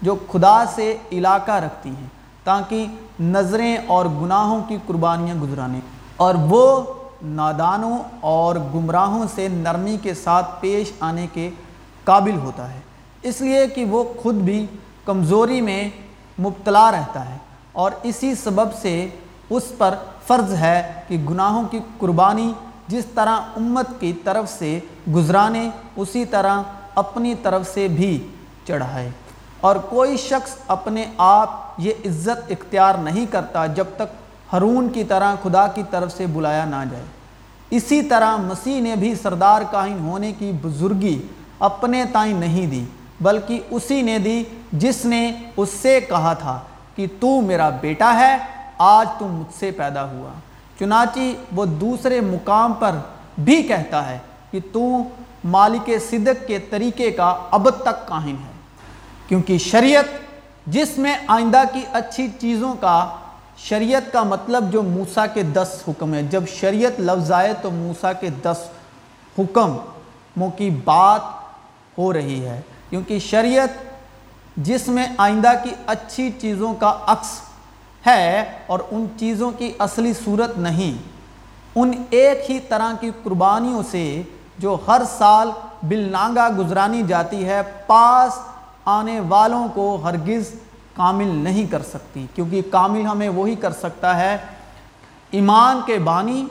جو 0.01 0.15
خدا 0.31 0.63
سے 0.75 0.97
علاقہ 1.11 1.51
رکھتی 1.51 1.89
ہیں، 1.89 2.07
تاکہ 2.43 2.85
نظریں 3.19 3.77
اور 3.87 4.05
گناہوں 4.05 4.61
کی 4.67 4.77
قربانیاں 4.87 5.35
گزرانے۔ 5.35 5.79
اور 6.17 6.35
وہ 6.35 6.81
نادانوں 7.21 7.97
اور 8.19 8.55
گمراہوں 8.55 9.25
سے 9.35 9.47
نرمی 9.47 9.97
کے 10.01 10.13
ساتھ 10.13 10.61
پیش 10.61 10.91
آنے 10.99 11.27
کے 11.33 11.49
قابل 12.03 12.35
ہوتا 12.35 12.73
ہے۔ 12.73 12.79
اس 13.21 13.41
لیے 13.41 13.67
کہ 13.67 13.85
وہ 13.85 14.13
خود 14.21 14.35
بھی 14.35 14.65
کمزوری 15.05 15.61
میں 15.61 15.89
مبتلا 16.39 16.91
رہتا 16.91 17.29
ہے۔ 17.29 17.37
اور 17.71 17.91
اسی 18.03 18.35
سبب 18.35 18.73
سے 18.81 19.09
اس 19.49 19.63
پر 19.77 19.95
فرض 20.27 20.53
ہے 20.53 20.91
کہ 21.07 21.17
گناہوں 21.29 21.63
کی 21.63 21.79
قربانی 21.97 22.53
جس 22.87 23.05
طرح 23.15 23.39
امت 23.55 23.87
کی 23.99 24.13
طرف 24.23 24.49
سے 24.49 24.79
گزرانے، 25.15 25.69
اسی 25.95 26.25
طرح 26.25 26.61
اپنی 26.95 27.35
طرف 27.35 27.73
سے 27.73 27.87
بھی 27.87 28.27
چڑھائے۔ 28.67 29.09
اور 29.61 29.75
کوئی 29.75 30.17
شخص 30.17 30.51
اپنے 30.67 31.05
آپ 31.17 31.49
یہ 31.77 31.93
عزت 32.05 32.51
اختیار 32.51 32.95
نہیں 32.95 33.25
کرتا 33.25 33.65
جب 33.65 33.85
تک 33.95 34.13
ہرون 34.53 34.89
کی 34.89 35.03
طرح 35.03 35.35
خدا 35.43 35.67
کی 35.67 35.83
طرف 35.89 36.17
سے 36.17 36.25
بلایا 36.25 36.65
نہ 36.65 36.83
جائے۔ 36.91 37.03
اسی 37.69 38.01
طرح 38.01 38.37
مسیح 38.37 38.81
نے 38.81 38.95
بھی 38.95 39.15
سردار 39.15 39.61
کاہن 39.71 39.99
ہونے 39.99 40.31
کی 40.31 40.51
بزرگی 40.61 41.27
اپنے 41.59 42.03
تائیں 42.13 42.33
نہیں 42.33 42.67
دی، 42.67 42.85
بلکہ 43.21 43.59
اسی 43.69 44.01
نے 44.01 44.19
دی 44.19 44.43
جس 44.71 45.05
نے 45.05 45.31
اس 45.57 45.69
سے 45.81 45.99
کہا 46.01 46.33
تھا۔ 46.33 46.59
کہ 46.95 47.07
تو 47.19 47.41
میرا 47.41 47.69
بیٹا 47.69 48.19
ہے، 48.19 48.37
آج 48.77 49.07
تو 49.19 49.27
مجھ 49.27 49.59
سے 49.59 49.71
پیدا 49.71 50.03
ہوا۔ 50.03 50.29
چنانچہ 50.79 51.19
وہ 51.51 51.65
دوسرے 51.65 52.21
مقام 52.21 52.73
پر 52.73 52.91
بھی 53.37 53.63
کہتا 53.63 54.09
ہے 54.09 54.17
کہ 54.51 54.59
تو 54.73 54.97
مالک 55.43 55.89
صدق 56.09 56.47
کے 56.47 56.59
طریقے 56.59 57.11
کا 57.11 57.47
اب 57.51 57.69
تک 57.69 58.07
کاہن 58.07 58.35
ہے۔ 58.45 58.51
کیونکہ 59.27 59.57
شریعت 59.57 60.05
جس 60.67 60.97
میں 60.97 61.15
آئندہ 61.27 61.61
کی 61.73 61.81
اچھی 61.93 62.27
چیزوں 62.39 62.73
کا، 62.73 63.15
شریعت 63.57 64.13
کا 64.13 64.23
مطلب 64.23 64.71
جو 64.71 64.83
موسیٰ 64.83 65.25
کے 65.33 65.43
دس 65.43 65.83
حکم 65.87 66.13
ہے۔ 66.13 66.23
جب 66.23 66.43
شریعت 66.47 66.99
لفظ 66.99 67.31
آئے 67.31 67.53
تو 67.61 67.71
موسیٰ 67.71 68.11
کے 68.19 68.29
دس 68.29 68.57
حکم 69.39 69.77
کی 70.57 70.69
بات 70.69 71.21
ہو 71.97 72.13
رہی 72.13 72.45
ہے۔ 72.45 72.61
کیونکہ 72.89 73.19
شریعت 73.19 73.90
جس 74.57 74.87
میں 74.87 75.07
آئندہ 75.17 75.51
کی 75.63 75.69
اچھی 75.87 76.31
چیزوں 76.31 76.73
کا 76.73 76.97
عکس 77.07 77.41
ہے 78.07 78.43
اور 78.67 78.79
ان 78.91 79.07
چیزوں 79.19 79.51
کی 79.51 79.73
اصلی 79.79 80.13
صورت 80.13 80.57
نہیں۔ 80.57 81.01
ان 81.75 81.91
ایک 82.09 82.51
ہی 82.51 82.59
طرح 82.59 82.93
کی 82.99 83.11
قربانیوں 83.23 83.83
سے 83.91 84.21
جو 84.57 84.77
ہر 84.87 85.01
سال 85.17 85.51
بالناگا 85.87 86.49
گزرانی 86.57 87.03
جاتی 87.07 87.45
ہے، 87.45 87.61
پاس 87.87 88.39
آنے 88.85 89.19
والوں 89.19 89.67
کو 89.73 90.01
ہرگز 90.03 90.53
کامل 90.95 91.27
نہیں 91.27 91.71
کر 91.71 91.81
سکتی۔ 91.81 92.27
کیونکہ 92.35 92.61
کامل 92.71 93.05
ہمیں 93.05 93.29
وہی 93.29 93.55
کر 93.55 93.71
سکتا 93.71 94.17
ہے، 94.17 94.37
ایمان 95.31 95.79
کے 95.85 95.97
بانی 95.97 96.45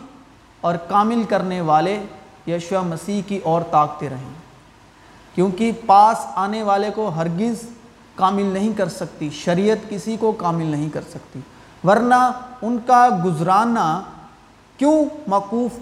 اور 0.60 0.74
کامل 0.74 1.22
کرنے 1.22 1.60
والے 1.60 2.02
یشوع 2.46 2.80
مسیح 2.80 3.22
کی 3.26 3.40
اور 3.44 3.62
طاقتیں 3.70 4.08
رہیں۔ 4.08 4.32
کیونکہ 5.34 5.72
پاس 5.86 6.26
آنے 6.34 6.62
والے 6.62 6.90
کو 6.94 7.08
ہرگز 7.08 7.68
کامل 8.20 8.44
نہیں 8.44 8.72
کر 8.76 8.88
سکتی، 8.88 9.30
شریعت 9.30 9.90
کسی 9.90 10.16
کو 10.20 10.32
کامل 10.32 10.66
نہیں 10.66 10.88
کر 10.88 11.00
سکتی۔ 11.10 11.40
ورنہ 11.84 12.30
ان 12.62 12.78
کا 12.86 13.08
گزرانہ 13.24 14.02
کیوں 14.76 15.04
موقوف 15.26 15.78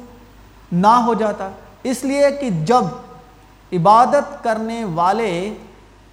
نہ 0.73 0.95
ہو 1.07 1.15
جاتا؟ 1.15 1.49
اس 1.83 2.05
لیے 2.05 2.31
کہ 2.41 2.51
جب 2.51 2.85
عبادت 3.73 4.45
کرنے 4.45 4.85
والے 4.85 5.55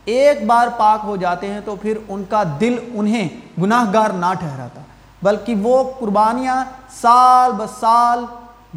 ایک 0.06 0.46
بار 0.46 0.68
پاک 0.78 1.00
ہو 1.04 1.16
جاتے 1.16 1.54
ہیں 1.54 1.60
تو 1.66 1.76
پھر 1.76 1.98
ان 2.08 2.24
کا 2.30 2.44
دل 2.60 2.76
انہیں 2.94 3.30
گناہ 3.62 3.94
گار 3.94 4.10
نہ 4.10 4.34
ٹھہراتا۔ 4.40 4.82
بلکہ 5.24 5.56
وہ 5.64 5.84
قربانیاں 6.00 6.66
سال 7.02 7.52
بسال 7.52 8.26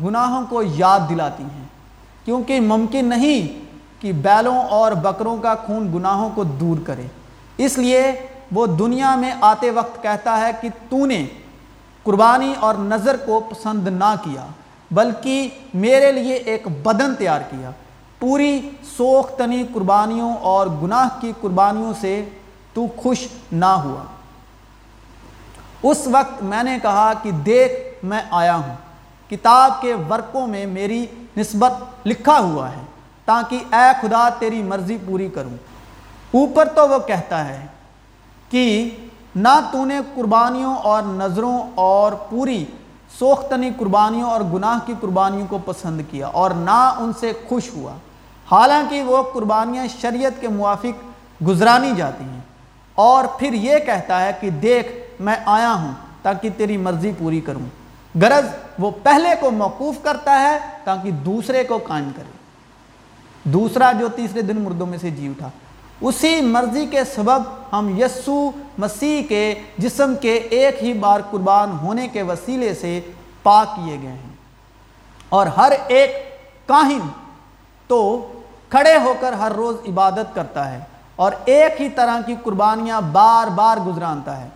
گناہوں 0.04 0.46
کو 0.48 0.62
یاد 0.62 1.00
دلاتی 1.08 1.42
ہیں۔ 1.42 1.68
کیونکہ 2.24 2.60
ممکن 2.60 3.04
نہیں 3.04 3.66
کہ 4.02 4.12
بیلوں 4.12 4.58
اور 4.58 4.92
بکروں 4.92 5.36
کا 5.36 5.54
خون 5.66 5.92
گناہوں 5.94 6.30
کو 6.34 6.44
دور 6.44 6.76
کرے۔ 6.86 7.06
اس 7.58 7.78
لیے 7.78 8.12
وہ 8.52 8.66
دنیا 8.66 9.14
میں 9.14 9.32
آتے 9.40 9.70
وقت 9.70 10.02
کہتا 10.02 10.40
ہے 10.40 10.50
کہ 10.60 10.68
تو 10.88 11.06
نے 11.06 11.26
قربانی 12.02 12.54
اور 12.60 12.74
نظر 12.74 13.16
کو 13.16 13.40
پسند 13.40 13.88
نہ 13.88 14.14
کیا، 14.24 14.46
بلکہ 14.90 15.48
میرے 15.74 16.12
لیے 16.12 16.34
ایک 16.34 16.68
بدن 16.68 17.14
تیار 17.14 17.40
کیا۔ 17.40 17.70
پوری 18.18 18.70
سوختنی 18.96 19.64
قربانیوں 19.74 20.34
اور 20.34 20.66
گناہ 20.82 21.08
کی 21.20 21.32
قربانیوں 21.40 21.92
سے 22.00 22.24
تو 22.74 22.86
خوش 22.96 23.28
نہ 23.52 23.64
ہوا۔ 23.64 24.04
اس 25.82 26.06
وقت 26.06 26.42
میں 26.42 26.62
نے 26.62 26.78
کہا 26.82 27.12
کہ 27.22 27.30
دیکھ، 27.30 28.04
میں 28.04 28.20
آیا 28.30 28.56
ہوں۔ 28.56 28.74
کتاب 29.30 29.80
کے 29.80 29.94
ورقوں 29.94 30.46
میں 30.46 30.66
میری 30.66 31.06
نسبت 31.36 31.72
لکھا 32.06 32.38
ہوا 32.38 32.70
ہے، 32.70 32.82
تاکہ 33.24 33.74
اے 33.74 33.90
خدا 34.02 34.28
تیری 34.38 34.62
مرضی 34.62 34.98
پوری 35.06 35.28
کروں۔ 35.28 35.56
اوپر 36.34 36.68
تو 36.74 36.88
وہ 36.88 36.98
کہتا 36.98 37.48
ہے 37.48 37.66
کہ 38.50 38.90
نہ 39.36 39.60
تو 39.72 39.84
نے 39.84 40.00
قربانیوں 40.14 40.76
اور 40.76 41.02
نظروں 41.02 41.62
اور 41.74 42.12
پوری 42.12 42.64
سوختنی 43.18 43.70
قربانیوں 43.76 44.30
اور 44.30 44.40
گناہ 44.40 44.78
کی 44.86 44.94
قربانیوں 45.00 45.46
کو 45.46 45.58
پسند 45.64 46.00
کیا 46.10 46.26
اور 46.26 46.50
نہ 46.50 46.94
ان 46.98 47.12
سے 47.20 47.32
خوش 47.48 47.70
ہوا۔ 47.76 47.94
حالانکہ 48.50 49.02
وہ 49.02 49.22
قربانیاں 49.34 49.86
شریعت 50.00 50.40
کے 50.40 50.48
موافق 50.48 51.04
گزرانی 51.46 51.92
جاتی 51.96 52.24
ہیں۔ 52.24 52.40
اور 52.94 53.24
پھر 53.38 53.52
یہ 53.52 53.78
کہتا 53.78 54.22
ہے 54.22 54.30
کہ 54.40 54.50
دیکھ، 54.50 55.22
میں 55.22 55.36
آیا 55.46 55.72
ہوں 55.72 55.92
تاکہ 56.22 56.48
تیری 56.56 56.76
مرضی 56.76 57.12
پوری 57.18 57.40
کروں۔ 57.40 57.66
غرض 58.22 58.48
وہ 58.78 58.90
پہلے 59.02 59.28
کو 59.40 59.50
موقوف 59.50 59.94
کرتا 60.02 60.40
ہے 60.40 60.58
تاکہ 60.84 61.10
دوسرے 61.10 61.64
کو 61.64 61.78
قائم 61.88 62.10
کرے۔ 62.16 62.30
دوسرا 63.44 63.92
جو 63.92 64.08
تیسرے 64.08 64.42
دن 64.42 64.60
مردوں 64.60 64.86
میں 64.86 64.98
سے 64.98 65.10
جی 65.10 65.28
اٹھا۔ 65.28 65.50
اسی 66.00 66.40
مرضی 66.40 66.86
کے 66.86 67.04
سبب 67.04 67.42
ہم 67.72 67.98
یسو 68.02 68.50
مسیح 68.78 69.22
کے 69.28 69.54
جسم 69.78 70.14
کے 70.20 70.34
ایک 70.34 70.82
ہی 70.82 70.92
بار 70.92 71.20
قربان 71.30 71.70
ہونے 71.70 72.08
کے 72.08 72.22
وسیلے 72.22 72.74
سے 72.74 73.00
پاک 73.42 73.76
کیے 73.76 73.98
گئے 74.02 74.10
ہیں۔ 74.10 74.36
اور 75.28 75.46
ہر 75.46 75.72
ایک 75.86 76.38
کاہن 76.68 77.08
تو 77.86 78.32
کھڑے 78.68 78.98
ہو 78.98 79.14
کر 79.20 79.32
ہر 79.32 79.52
روز 79.52 79.76
عبادت 79.88 80.34
کرتا 80.34 80.72
ہے 80.72 80.80
اور 81.16 81.32
ایک 81.44 81.80
ہی 81.80 81.88
طرح 81.88 82.20
کی 82.26 82.34
قربانیاں 82.42 83.00
بار 83.00 83.46
بار 83.46 83.76
گزرانتا 83.76 84.40
ہے، 84.40 84.48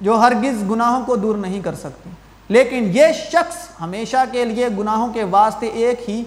جو 0.00 0.20
ہرگز 0.20 0.70
گناہوں 0.70 1.04
کو 1.04 1.16
دور 1.16 1.36
نہیں 1.36 1.60
کر 1.60 1.74
سکتی۔ 1.74 2.10
لیکن 2.48 2.90
یہ 2.92 3.06
شخص 3.12 3.80
ہمیشہ 3.80 4.16
کے 4.32 4.44
لیے 4.44 4.68
گناہوں 4.78 5.08
کے 5.12 5.24
واسطے 5.24 5.66
ایک 5.66 6.10
ہی 6.10 6.24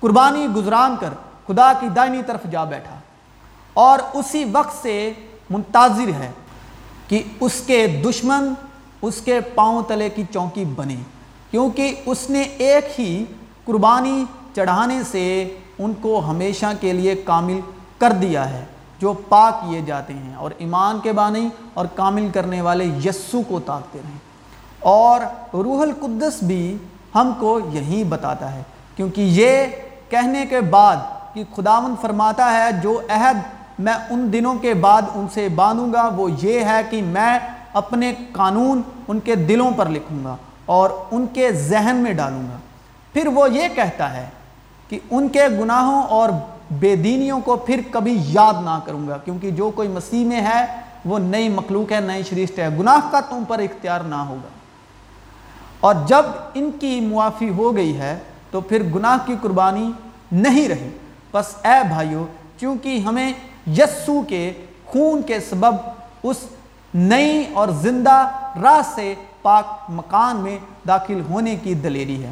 قربانی 0.00 0.46
گزران 0.56 0.96
کر 1.00 1.10
خدا 1.46 1.72
کی 1.80 1.88
دائنی 1.88 2.22
طرف 2.26 2.40
جا 2.50 2.64
بیٹھا۔ 2.64 2.95
اور 3.76 3.98
اسی 4.12 4.44
وقت 4.52 4.82
سے 4.82 5.12
منتظر 5.50 6.08
ہے 6.20 6.30
کہ 7.08 7.22
اس 7.40 7.60
کے 7.66 7.86
دشمن 8.04 8.52
اس 9.02 9.20
کے 9.24 9.40
پاؤں 9.54 9.82
تلے 9.88 10.08
کی 10.08 10.22
چونکی 10.32 10.64
بنے، 10.64 10.96
کیونکہ 11.50 12.02
اس 12.06 12.28
نے 12.30 12.42
ایک 12.42 13.00
ہی 13.00 13.24
قربانی 13.64 14.24
چڑھانے 14.54 15.00
سے 15.10 15.26
ان 15.78 15.92
کو 16.00 16.20
ہمیشہ 16.26 16.66
کے 16.80 16.92
لیے 16.92 17.14
کامل 17.24 17.60
کر 17.98 18.12
دیا 18.12 18.48
ہے، 18.50 18.64
جو 19.00 19.12
پاک 19.28 19.60
کیے 19.60 19.80
جاتے 19.80 20.12
ہیں 20.12 20.34
اور 20.34 20.50
ایمان 20.58 21.00
کے 21.00 21.12
بانی 21.12 21.48
اور 21.74 21.86
کامل 21.94 22.28
کرنے 22.34 22.60
والے 22.60 22.84
یسو 23.04 23.42
کو 23.48 23.60
طاقتے 23.66 23.98
رہیں۔ 23.98 24.18
اور 24.80 25.20
روح 25.54 25.82
القدس 25.82 26.42
بھی 26.42 26.76
ہم 27.14 27.32
کو 27.38 27.58
یہی 27.72 28.02
بتاتا 28.04 28.52
ہے، 28.54 28.62
کیونکہ 28.96 29.20
یہ 29.20 29.66
کہنے 30.10 30.46
کے 30.46 30.60
بعد 30.60 30.96
کہ 31.34 31.44
خداون 31.56 31.94
فرماتا 32.00 32.52
ہے، 32.52 32.70
جو 32.82 33.00
عہد 33.08 33.38
میں 33.78 33.94
ان 34.10 34.32
دنوں 34.32 34.54
کے 34.54 34.74
بعد 34.74 35.02
ان 35.14 35.26
سے 35.34 35.48
باندھوں 35.48 35.92
گا، 35.92 36.08
وہ 36.16 36.28
یہ 36.42 36.60
ہے 36.60 36.80
کہ 36.90 37.02
میں 37.02 37.38
اپنے 37.72 38.14
قانون 38.32 38.82
ان 39.08 39.20
کے 39.20 39.34
دلوں 39.34 39.70
پر 39.76 39.88
لکھوں 39.88 40.24
گا 40.24 40.36
اور 40.66 40.90
ان 41.10 41.26
کے 41.32 41.52
ذہن 41.52 41.96
میں 41.96 42.12
ڈالوں 42.12 42.42
گا۔ 42.42 42.56
پھر 43.12 43.26
وہ 43.26 43.52
یہ 43.52 43.68
کہتا 43.74 44.16
ہے 44.16 44.26
کہ 44.88 44.98
ان 45.10 45.28
کے 45.28 45.48
گناہوں 45.60 46.02
اور 46.02 46.28
بے 46.70 46.96
دینیوں 46.96 47.40
کو 47.40 47.56
پھر 47.56 47.80
کبھی 47.90 48.18
یاد 48.20 48.54
نہ 48.64 48.78
کروں 48.84 49.08
گا، 49.08 49.16
کیونکہ 49.16 49.50
جو 49.50 49.70
کوئی 49.70 49.88
مسیح 49.88 50.24
میں 50.24 50.40
ہے، 50.40 50.64
وہ 51.04 51.18
نئی 51.18 51.48
مخلوق 51.48 51.92
ہے، 51.92 52.00
نئی 52.00 52.22
شریشت 52.22 52.58
ہے۔ 52.58 52.68
گناہ 52.78 53.10
کا 53.10 53.20
تم 53.20 53.42
پر 53.48 53.58
اختیار 53.58 54.00
نہ 54.00 54.14
ہوگا۔ 54.14 54.48
اور 55.80 55.94
جب 56.06 56.22
ان 56.54 56.70
کی 56.80 57.00
معافی 57.00 57.48
ہو 57.48 57.76
گئی 57.76 57.98
ہے، 57.98 58.18
تو 58.50 58.60
پھر 58.60 58.82
گناہ 58.82 59.16
کی 59.26 59.34
قربانی 59.42 59.92
نہیں 60.32 60.68
رہی۔ 60.68 60.88
بس 61.32 61.66
اے 61.66 61.88
بھائیو، 61.88 62.26
چونکہ 62.60 62.98
ہمیں 62.98 63.32
یسو 63.66 64.20
کے 64.22 64.52
خون 64.86 65.22
کے 65.22 65.38
سبب 65.40 65.74
اس 66.22 66.36
نئی 66.94 67.44
اور 67.52 67.68
زندہ 67.80 68.18
راہ 68.62 68.80
سے 68.94 69.14
پاک 69.42 69.90
مکان 69.90 70.36
میں 70.36 70.58
داخل 70.88 71.20
ہونے 71.30 71.56
کی 71.56 71.74
دلیری 71.74 72.22
ہے، 72.24 72.30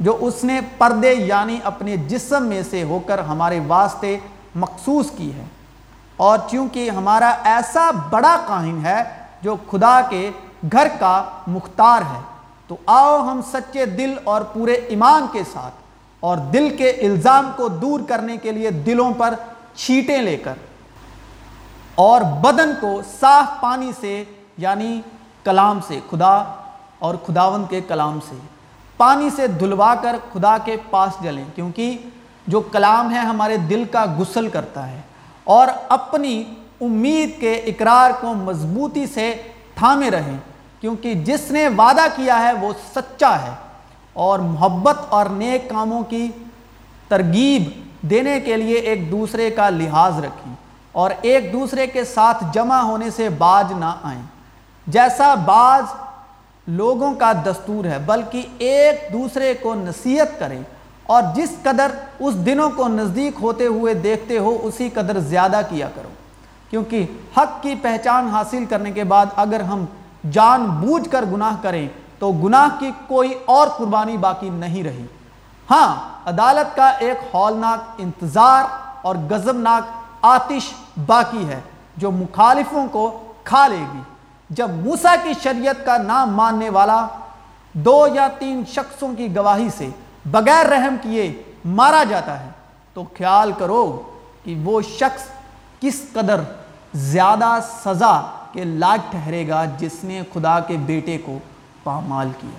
جو 0.00 0.16
اس 0.20 0.42
نے 0.44 0.60
پردے 0.78 1.12
یعنی 1.12 1.58
اپنے 1.64 1.96
جسم 1.96 2.46
میں 2.46 2.62
سے 2.70 2.82
ہو 2.82 2.98
کر 3.06 3.18
ہمارے 3.18 3.60
واسطے 3.66 4.16
مخصوص 4.54 5.10
کی 5.16 5.32
ہے۔ 5.34 5.44
اور 6.16 6.38
چونکہ 6.50 6.90
ہمارا 6.90 7.34
ایسا 7.44 7.90
بڑا 8.10 8.36
قائم 8.46 8.84
ہے 8.84 9.02
جو 9.42 9.56
خدا 9.70 10.00
کے 10.10 10.30
گھر 10.72 10.88
کا 10.98 11.22
مختار 11.46 12.02
ہے، 12.14 12.20
تو 12.68 12.76
آؤ 12.86 13.18
ہم 13.26 13.40
سچے 13.52 13.84
دل 13.86 14.14
اور 14.24 14.42
پورے 14.52 14.72
ایمان 14.72 15.26
کے 15.32 15.42
ساتھ 15.52 15.74
اور 16.22 16.36
دل 16.52 16.76
کے 16.76 16.90
الزام 16.90 17.50
کو 17.56 17.68
دور 17.68 18.00
کرنے 18.08 18.36
کے 18.36 18.52
لیے 18.52 18.70
دلوں 18.86 19.12
پر 19.18 19.34
چھیٹیں 19.76 20.18
لے 20.18 20.36
کر 20.36 20.54
اور 21.98 22.20
بدن 22.40 22.72
کو 22.80 23.00
صاف 23.10 23.60
پانی 23.60 23.90
سے 24.00 24.22
یعنی 24.58 25.00
کلام 25.44 25.78
سے، 25.88 25.98
خدا 26.10 26.34
اور 26.98 27.14
خداون 27.26 27.64
کے 27.68 27.80
کلام 27.88 28.18
سے، 28.28 28.36
پانی 28.96 29.28
سے 29.36 29.46
دھلوا 29.60 29.94
کر 30.02 30.16
خدا 30.32 30.56
کے 30.64 30.76
پاس 30.90 31.22
جلیں، 31.22 31.44
کیونکہ 31.54 31.96
جو 32.46 32.60
کلام 32.72 33.10
ہے 33.14 33.18
ہمارے 33.20 33.56
دل 33.70 33.84
کا 33.90 34.04
غسل 34.18 34.48
کرتا 34.48 34.86
ہے، 34.90 35.00
اور 35.44 35.68
اپنی 35.88 36.42
امید 36.80 37.40
کے 37.40 37.54
اقرار 37.66 38.10
کو 38.20 38.34
مضبوطی 38.34 39.06
سے 39.06 39.32
تھامے 39.74 40.10
رہیں، 40.10 40.36
کیونکہ 40.80 41.14
جس 41.24 41.50
نے 41.50 41.66
وعدہ 41.76 42.06
کیا 42.16 42.38
ہے 42.42 42.52
وہ 42.60 42.72
سچا 42.94 43.34
ہے، 43.42 43.54
اور 44.16 44.38
محبت 44.40 44.98
اور 45.08 45.26
نیک 45.32 45.68
کاموں 45.70 46.02
کی 46.04 46.26
ترغیب 47.08 47.70
دینے 48.10 48.38
کے 48.40 48.56
لیے 48.56 48.78
ایک 48.80 49.10
دوسرے 49.10 49.50
کا 49.50 49.68
لحاظ 49.70 50.18
رکھیں۔ 50.24 50.54
اور 50.96 51.10
ایک 51.22 51.52
دوسرے 51.52 51.86
کے 51.86 52.04
ساتھ 52.04 52.44
جمع 52.52 52.80
ہونے 52.80 53.10
سے 53.10 53.28
باز 53.28 53.72
نہ 53.72 53.92
آئیں۔ 54.02 54.22
جیسا 54.86 55.34
بعض 55.34 55.82
لوگوں 56.66 57.14
کا 57.14 57.32
دستور 57.32 57.84
ہے، 57.84 57.98
بلکہ 57.98 58.46
ایک 58.58 59.12
دوسرے 59.12 59.54
کو 59.54 59.74
نصیحت 59.74 60.38
کریں 60.38 60.62
اور 61.02 61.22
جس 61.34 61.50
قدر 61.62 61.90
اس 62.18 62.46
دنوں 62.46 62.70
کو 62.70 62.88
نزدیک 62.88 63.34
ہوتے 63.42 63.66
ہوئے 63.66 63.94
دیکھتے 63.94 64.38
ہو، 64.38 64.58
اسی 64.62 64.88
قدر 64.90 65.18
زیادہ 65.18 65.60
کیا 65.68 65.88
کرو۔ 65.94 66.08
کیونکہ 66.70 67.06
حق 67.36 67.62
کی 67.62 67.74
پہچان 67.74 68.28
حاصل 68.28 68.64
کرنے 68.64 68.90
کے 68.90 69.04
بعد 69.04 69.26
اگر 69.36 69.60
ہم 69.60 69.84
جان 70.30 70.64
بوجھ 70.64 71.08
کر 71.10 71.24
گناہ 71.32 71.56
کریں، 71.62 71.88
تو 72.18 72.32
گناہ 72.32 72.68
کی 72.78 72.90
کوئی 73.06 73.34
اور 73.44 73.68
قربانی 73.68 74.16
باقی 74.16 74.48
نہیں 74.48 74.82
رہی۔ 74.82 75.06
ہاں 75.70 75.94
عدالت 76.28 76.76
کا 76.76 76.88
ایک 76.88 77.16
ہولناک 77.34 77.94
انتظار 77.98 78.64
اور 79.02 79.16
غزبناک 79.30 79.82
آتش 80.22 80.72
باقی 81.06 81.48
ہے، 81.48 81.60
جو 81.96 82.10
مخالفوں 82.10 82.86
کو 82.88 83.32
کھا 83.44 83.66
لے 83.68 83.84
گی۔ 83.94 84.00
جب 84.50 84.70
موسیٰ 84.70 85.16
کی 85.22 85.32
شریعت 85.42 85.86
کا 85.86 85.96
نام 85.96 86.34
ماننے 86.34 86.70
والا 86.70 87.06
دو 87.72 88.06
یا 88.14 88.28
تین 88.38 88.62
شخصوں 88.68 89.14
کی 89.14 89.36
گواہی 89.36 89.68
سے 89.76 89.88
بغیر 90.24 90.66
رحم 90.66 90.96
کیے 91.02 91.42
مارا 91.64 92.04
جاتا 92.08 92.40
ہے، 92.40 92.48
تو 92.94 93.04
خیال 93.18 93.52
کرو 93.58 94.02
کہ 94.44 94.60
وہ 94.64 94.80
شخص 94.80 95.22
کس 95.80 96.02
قدر 96.12 96.40
زیادہ 96.94 97.58
سزا 97.84 98.20
کے 98.52 98.64
لائق 98.64 99.12
ٹھہرے 99.12 99.48
گا 99.48 99.64
جس 99.78 100.04
نے 100.04 100.22
خدا 100.34 100.60
کے 100.60 100.76
بیٹے 100.76 101.18
کو 101.18 101.38
پامال 101.84 102.30
کیا۔ 102.40 102.58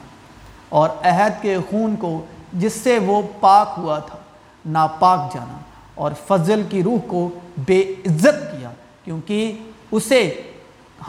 اور 0.69 0.89
عہد 1.04 1.41
کے 1.41 1.58
خون 1.69 1.95
کو، 1.95 2.26
جس 2.54 2.73
سے 2.73 3.00
وہ 3.00 3.21
پاک 3.39 3.73
ہوا 3.78 4.00
تھا، 4.00 4.17
ناپاک 4.65 5.34
جانا۔ 5.34 5.58
اور 5.97 6.12
فضل 6.27 6.63
کی 6.69 6.83
روح 6.83 6.97
کو 7.07 7.29
بے 7.57 7.81
عزت 7.81 8.51
کیا، 8.51 8.69
کیونکہ 9.03 9.57
اسے 9.91 10.51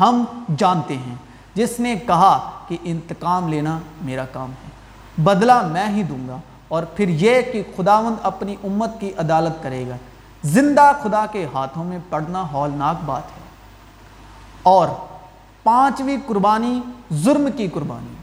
ہم 0.00 0.24
جانتے 0.56 0.96
ہیں۔ 0.96 1.14
جس 1.54 1.80
نے 1.80 1.96
کہا 2.06 2.50
کہ 2.68 2.76
انتقام 2.82 3.48
لینا 3.48 3.78
میرا 4.02 4.24
کام 4.24 4.50
ہے، 4.50 4.70
بدلہ 5.22 5.66
میں 5.66 5.86
ہی 5.88 6.02
دوں 6.02 6.28
گا 6.28 6.38
اور 6.68 6.82
پھر 6.82 7.08
یہ 7.08 7.42
کہ 7.52 7.62
خداوند 7.76 8.16
اپنی 8.22 8.56
امت 8.64 9.00
کی 9.00 9.12
عدالت 9.16 9.62
کرے 9.62 9.88
گا۔ 9.88 9.96
زندہ 10.42 10.92
خدا 11.02 11.26
کے 11.26 11.46
ہاتھوں 11.54 11.84
میں 11.84 11.98
پڑنا 12.08 12.46
ہولناک 12.52 12.96
بات 13.04 13.22
ہے۔ 13.26 13.42
اور 14.62 14.88
پانچویں 15.62 16.16
قربانی 16.26 16.80
ظلم 17.12 17.48
کی 17.56 17.68
قربانی، 17.68 18.14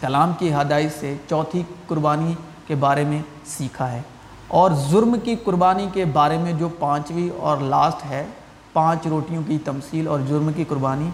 کلام 0.00 0.32
کی 0.38 0.54
ہدایت 0.54 1.00
سے 1.00 1.16
چوتھی 1.30 1.62
قربانی 1.86 2.34
کے 2.66 2.74
بارے 2.74 3.04
میں 3.04 3.22
سیکھا 3.44 3.92
ہے۔ 3.92 4.02
اور 4.48 4.70
ظلم 4.90 5.16
کی 5.24 5.36
قربانی 5.44 5.88
کے 5.92 6.04
بارے 6.04 6.38
میں 6.38 6.52
جو 6.52 6.68
پانچویں 6.78 7.36
اور 7.36 7.58
لاسٹ 7.58 8.10
ہے، 8.10 8.26
پانچ 8.72 9.06
روٹیوں 9.06 9.42
کی 9.46 9.58
تمثیل 9.64 10.08
اور 10.08 10.20
جرم 10.28 10.52
کی 10.56 10.64
قربانی 10.68 11.10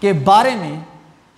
کے 0.00 0.12
بارے 0.12 0.54
میں 0.54 0.80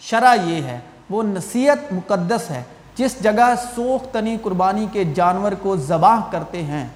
شرح 0.01 0.35
یہ 0.45 0.63
ہے۔ 0.63 0.79
وہ 1.11 1.23
نصیحت 1.23 1.93
مقدس 1.93 2.51
ہے۔ 2.51 2.63
جس 2.97 3.23
جگہ 3.23 3.55
سوخ 3.75 4.13
تنی 4.13 4.37
قربانی 4.43 4.87
کے 4.93 5.05
جانور 5.05 5.53
کو 5.53 5.77
ذبح 5.77 6.17
کرتے 6.31 6.63
ہیں، 6.63 6.89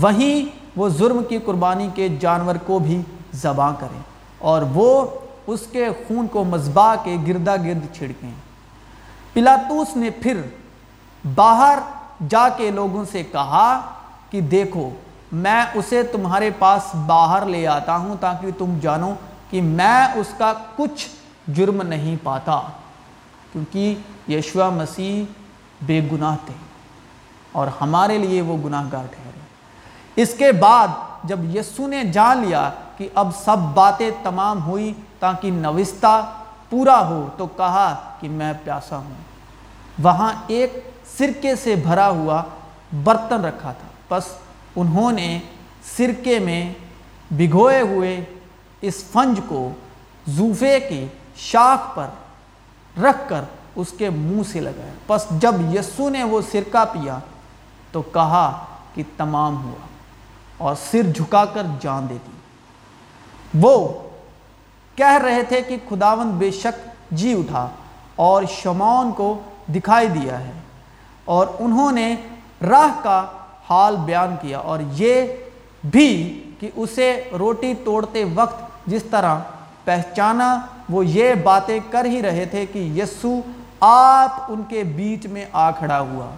وہیں 0.00 0.58
وہ 0.76 0.88
ظلم 0.88 1.22
کی 1.28 1.38
قربانی 1.38 1.88
کے 1.94 2.08
جانور 2.08 2.54
کو 2.66 2.78
بھی 2.78 3.02
ذبح 3.34 3.72
کریں 3.80 4.00
اور 4.38 4.62
وہ 4.74 5.06
اس 5.46 5.60
کے 5.72 5.88
خون 5.88 6.26
کو 6.26 6.44
مذبح 6.44 6.94
کے 6.94 7.16
گردہ 7.26 7.56
گرد 7.64 7.96
چھڑکیں۔ 7.96 8.30
پلاتوس 9.32 9.96
نے 9.96 10.10
پھر 10.10 10.40
باہر 11.34 11.78
جا 12.28 12.48
کے 12.48 12.70
لوگوں 12.70 13.04
سے 13.12 13.22
کہا 13.22 13.80
کہ 14.30 14.40
دیکھو، 14.40 14.90
میں 15.32 15.64
اسے 15.74 16.02
تمہارے 16.02 16.50
پاس 16.58 16.94
باہر 17.06 17.46
لے 17.46 17.66
آتا 17.66 17.96
ہوں 17.96 18.16
تاکہ 18.20 18.50
تم 18.58 18.78
جانو 18.80 19.14
کہ 19.50 19.62
میں 19.62 20.06
اس 20.14 20.34
کا 20.38 20.52
کچھ 20.76 21.08
جرم 21.48 21.82
نہیں 21.82 22.16
پاتا، 22.22 22.60
کیونکہ 23.52 23.94
یشوا 24.30 24.68
مسیح 24.70 25.24
بے 25.86 26.00
گناہ 26.12 26.36
تھے 26.46 26.54
اور 27.52 27.68
ہمارے 27.80 28.18
لیے 28.18 28.40
وہ 28.42 28.56
گناہ 28.64 28.84
گار 28.92 29.04
ٹھہرے۔ 29.10 30.22
اس 30.22 30.34
کے 30.38 30.52
بعد 30.52 30.88
جب 31.24 31.56
یسو 31.56 31.86
نے 31.86 32.04
جان 32.04 32.38
لیا 32.38 32.70
کہ 32.96 33.08
اب 33.14 33.28
سب 33.44 33.58
باتیں 33.74 34.10
تمام 34.22 34.64
ہوئی 34.66 34.92
تاکہ 35.18 35.50
نوستہ 35.50 36.32
پورا 36.70 36.98
ہو، 37.08 37.28
تو 37.36 37.46
کہا 37.46 37.94
کہ 38.20 38.28
میں 38.28 38.52
پیاسا 38.64 38.96
ہوں۔ 38.96 39.14
وہاں 40.02 40.32
ایک 40.46 40.93
سرکے 41.18 41.56
سے 41.56 41.74
بھرا 41.74 42.08
ہوا 42.08 42.42
برتن 43.04 43.44
رکھا 43.44 43.72
تھا۔ 43.72 44.16
بس 44.16 44.24
انہوں 44.76 45.12
نے 45.12 45.38
سرکے 45.96 46.38
میں 46.38 46.74
بھگوئے 47.30 47.80
ہوئے 47.80 48.24
اس 48.80 49.04
فنج 49.12 49.40
کو 49.48 49.70
زوفے 50.26 50.80
کی 50.80 51.06
شاخ 51.36 51.94
پر 51.94 52.06
رکھ 53.02 53.28
کر 53.28 53.42
اس 53.76 53.92
کے 53.98 54.10
منہ 54.10 54.42
سے 54.52 54.60
لگایا۔ 54.60 54.92
پس 55.06 55.26
جب 55.30 55.54
یسو 55.74 56.08
نے 56.08 56.22
وہ 56.22 56.40
سرکہ 56.52 56.84
پیا 56.92 57.18
تو 57.92 58.02
کہا 58.02 58.64
کہ 58.94 59.02
تمام 59.16 59.62
ہوا 59.64 59.86
اور 60.58 60.74
سر 60.90 61.12
جھکا 61.14 61.44
کر 61.44 61.66
جان 61.80 62.08
دیتی۔ 62.08 62.32
وہ 63.54 64.02
کہہ 64.96 65.18
رہے 65.24 65.42
تھے 65.42 65.62
کہ 65.62 65.76
خداوند 65.88 66.32
بے 66.32 66.50
شک 66.50 66.88
جی 67.10 67.34
اٹھا 67.34 67.68
اور 68.16 68.42
شمون 68.62 69.12
کو 69.12 69.40
دکھائی 69.74 70.06
دیا 70.06 70.38
ہے۔ 70.40 70.52
اور 71.24 71.46
انہوں 71.58 71.92
نے 71.92 72.16
راہ 72.68 73.02
کا 73.02 73.26
حال 73.70 73.96
بیان 73.96 74.36
کیا 74.40 74.58
اور 74.58 74.78
یہ 74.92 75.22
بھی 75.84 76.40
کہ 76.60 76.70
اسے 76.76 77.28
روٹی 77.38 77.74
توڑتے 77.84 78.24
وقت 78.24 78.86
جس 78.86 79.04
طرح 79.10 79.36
پہچانا، 79.84 80.60
وہ 80.88 81.06
یہ 81.06 81.34
باتیں 81.34 81.80
کر 81.90 82.04
ہی 82.04 82.22
رہے 82.22 82.44
تھے 82.44 82.66
کہ 82.66 82.78
یسو 82.78 83.40
آپ 83.80 84.30
ان 84.48 84.62
کے 84.68 84.82
بیچ 84.84 85.26
میں 85.26 85.44
آ 85.52 85.70
کھڑا 85.70 86.00
ہوا 86.00 86.34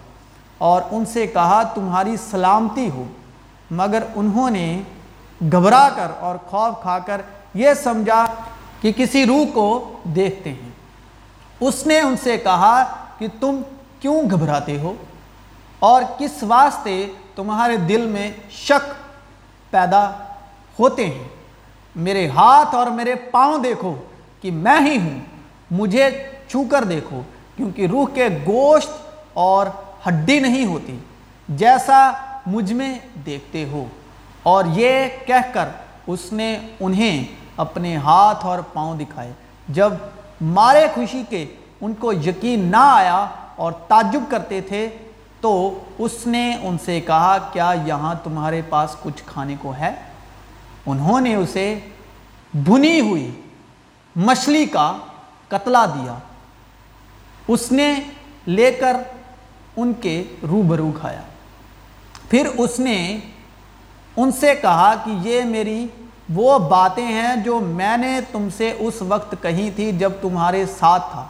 اور 0.57 0.81
ان 0.91 1.05
سے 1.05 1.27
کہا، 1.27 1.63
تمہاری 1.63 2.15
سلامتی 2.17 2.89
ہو۔ 2.89 3.03
مگر 3.71 4.03
انہوں 4.15 4.49
نے 4.49 4.81
گھبرا 5.51 5.89
کر 5.95 6.07
اور 6.19 6.35
خوف 6.45 6.81
کھا 6.81 6.99
کر 6.99 7.21
یہ 7.53 7.73
سمجھا 7.83 8.25
کہ 8.81 8.91
کسی 8.97 9.25
روح 9.25 9.45
کو 9.53 9.93
دیکھتے 10.03 10.49
ہیں۔ 10.49 10.69
اس 11.59 11.87
نے 11.87 11.99
ان 11.99 12.15
سے 12.23 12.37
کہا 12.37 12.83
کہ 13.17 13.27
تم 13.39 13.61
کیوں 13.99 14.29
گھبراتے 14.31 14.79
ہو؟ 14.79 14.93
اور 15.79 16.01
کس 16.17 16.43
واسطے 16.43 17.07
تمہارے 17.35 17.77
دل 17.77 18.05
میں 18.05 18.31
شک 18.49 18.93
پیدا 19.71 20.11
ہوتے 20.79 21.07
ہیں؟ 21.07 21.23
میرے 21.95 22.27
ہاتھ 22.27 22.75
اور 22.75 22.87
میرے 22.87 23.15
پاؤں 23.15 23.57
دیکھو 23.57 23.95
کہ 24.41 24.51
میں 24.51 24.81
ہی 24.81 24.97
ہوں، 24.97 25.19
مجھے 25.71 26.23
چھو 26.47 26.63
کر 26.71 26.83
دیکھو، 26.83 27.21
کیونکہ 27.55 27.87
روح 27.87 28.05
کے 28.13 28.27
گوشت 28.47 28.89
اور 29.33 29.67
ہڈی 30.07 30.39
نہیں 30.39 30.65
ہوتی، 30.65 30.99
جیسا 31.49 32.11
مجھ 32.45 32.73
میں 32.73 32.99
دیکھتے 33.25 33.65
ہو۔ 33.71 33.85
اور 34.43 34.65
یہ 34.67 35.05
کہہ 35.25 35.53
کر 35.53 35.69
اس 36.07 36.33
نے 36.33 36.59
انہیں 36.79 37.25
اپنے 37.57 37.97
ہاتھ 37.97 38.45
اور 38.45 38.59
پاؤں 38.73 38.97
دکھائے۔ 38.97 39.33
جب 39.67 39.93
مارے 40.41 40.87
خوشی 40.93 41.23
کے 41.29 41.45
ان 41.81 41.93
کو 41.93 42.13
یقین 42.13 42.71
نہ 42.71 42.77
آیا 42.77 43.25
اور 43.57 43.71
تعجب 43.71 44.23
کرتے 44.29 44.61
تھے، 44.61 44.89
تو 45.41 45.83
اس 45.97 46.27
نے 46.27 46.57
ان 46.61 46.77
سے 46.85 47.01
کہا، 47.01 47.37
کیا 47.53 47.73
یہاں 47.85 48.15
تمہارے 48.23 48.61
پاس 48.69 48.95
کچھ 49.03 49.23
کھانے 49.25 49.55
کو 49.61 49.73
ہے؟ 49.79 49.95
انہوں 50.85 51.21
نے 51.21 51.35
اسے 51.35 51.79
بھنی 52.53 52.99
ہوئی 52.99 53.41
مچھلی 54.15 54.65
کا 54.65 54.97
قتلہ 55.47 55.77
دیا۔ 55.95 56.17
اس 57.47 57.71
نے 57.71 57.99
لے 58.47 58.71
کر 58.71 58.97
ان 59.77 59.93
کے 60.01 60.23
روبرو 60.43 60.91
کھایا۔ 60.99 61.21
پھر 62.29 62.47
اس 62.57 62.79
نے 62.79 63.17
ان 64.17 64.31
سے 64.31 64.55
کہا 64.61 64.95
کہ 65.05 65.11
یہ 65.21 65.43
میری 65.43 65.87
وہ 66.33 66.59
باتیں 66.59 67.05
ہیں 67.05 67.35
جو 67.35 67.59
میں 67.59 67.97
نے 67.97 68.19
تم 68.31 68.47
سے 68.57 68.73
اس 68.79 69.01
وقت 69.01 69.35
کہی 69.41 69.71
تھی 69.75 69.91
جب 69.91 70.11
تمہارے 70.21 70.65
ساتھ 70.65 71.11
تھا۔ 71.11 71.27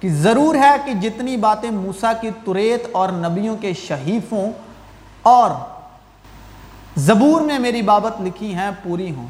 کہ 0.00 0.08
ضرور 0.08 0.54
ہے 0.54 0.74
کہ 0.84 0.92
جتنی 0.92 1.36
باتیں 1.36 1.70
موسیٰ 1.70 2.12
کی 2.20 2.30
تریت 2.44 2.86
اور 2.92 3.08
نبیوں 3.08 3.56
کے 3.56 3.72
شہیفوں 3.74 4.50
اور 5.22 5.50
زبور 6.96 7.40
میں 7.40 7.58
میری 7.58 7.82
بابت 7.82 8.20
لکھی 8.20 8.54
ہیں 8.54 8.70
پوری 8.82 9.10
ہوں۔ 9.14 9.26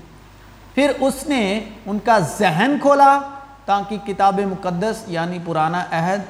پھر 0.74 0.92
اس 1.00 1.26
نے 1.26 1.61
ان 1.87 1.98
کا 2.04 2.18
ذہن 2.38 2.76
کھولا 2.83 3.18
تاکہ 3.64 3.96
کتاب 4.07 4.40
مقدس 4.40 5.02
یعنی 5.07 5.38
پرانا 5.44 5.85
عہد 5.92 6.20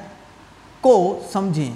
کو 0.81 1.19
سمجھیں 1.31 1.73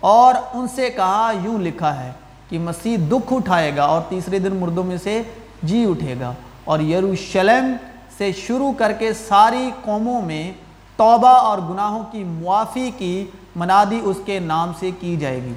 اور 0.00 0.34
ان 0.54 0.66
سے 0.68 0.90
کہا، 0.90 1.32
یوں 1.42 1.58
لکھا 1.58 2.04
ہے 2.04 2.10
کہ 2.48 2.58
مسیح 2.58 2.96
دکھ 3.10 3.32
اٹھائے 3.32 3.76
گا 3.76 3.84
اور 3.84 4.02
تیسرے 4.08 4.38
دن 4.38 4.56
مردوں 4.56 4.84
میں 4.84 4.96
سے 5.02 5.22
جی 5.62 5.84
اٹھے 5.90 6.14
گا 6.20 6.32
اور 6.64 6.80
یروشلم 6.80 7.72
سے 8.18 8.32
شروع 8.32 8.72
کر 8.72 8.92
کے 8.92 9.12
ساری 9.12 9.70
قوموں 9.82 10.20
میں 10.22 10.52
توبہ 10.96 11.28
اور 11.28 11.58
گناہوں 11.58 12.04
کی 12.10 12.24
معافی 12.24 12.90
کی 12.98 13.26
منادی 13.56 14.00
اس 14.02 14.16
کے 14.26 14.38
نام 14.38 14.72
سے 14.78 14.90
کی 15.00 15.16
جائے 15.16 15.42
گی۔ 15.42 15.52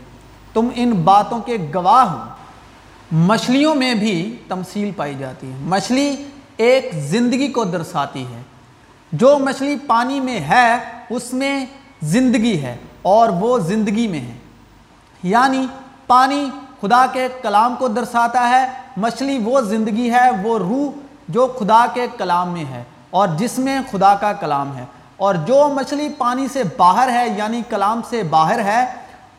تم 0.53 0.67
ان 0.75 0.91
باتوں 0.91 1.39
کے 1.39 1.57
گواہ 1.75 2.05
ہو۔ 2.05 2.23
مچھلیوں 3.11 3.75
میں 3.75 3.93
بھی 3.93 4.35
تمثیل 4.47 4.91
پائی 4.91 5.15
جاتی 5.15 5.51
ہے۔ 5.51 5.57
مچھلی 5.59 6.15
ایک 6.57 6.89
زندگی 6.93 7.47
کو 7.47 7.63
درساتی 7.63 8.23
ہے۔ 8.23 8.41
جو 9.11 9.39
مچھلی 9.39 9.75
پانی 9.87 10.19
میں 10.19 10.39
ہے، 10.39 10.75
اس 11.09 11.33
میں 11.33 11.65
زندگی 12.01 12.61
ہے 12.61 12.77
اور 13.01 13.29
وہ 13.29 13.59
زندگی 13.59 14.07
میں 14.07 14.19
ہے۔ 14.19 14.37
یعنی 15.23 15.65
پانی 16.07 16.49
خدا 16.81 17.05
کے 17.13 17.27
کلام 17.41 17.75
کو 17.79 17.87
درساتا 17.87 18.49
ہے، 18.49 18.71
مچھلی 18.97 19.37
وہ 19.37 19.61
زندگی 19.61 20.11
ہے، 20.11 20.31
وہ 20.43 20.57
روح 20.57 20.91
جو 21.27 21.47
خدا 21.59 21.85
کے 21.93 22.07
کلام 22.17 22.49
میں 22.49 22.65
ہے 22.65 22.83
اور 23.09 23.27
جس 23.27 23.59
میں 23.59 23.79
خدا 23.91 24.15
کا 24.15 24.33
کلام 24.33 24.77
ہے۔ 24.77 24.85
اور 25.17 25.35
جو 25.35 25.69
مچھلی 25.73 26.09
پانی 26.17 26.47
سے 26.53 26.63
باہر 26.77 27.09
ہے 27.11 27.33
یعنی 27.37 27.61
کلام 27.69 28.01
سے 28.09 28.23
باہر 28.23 28.59
ہے، 28.59 28.85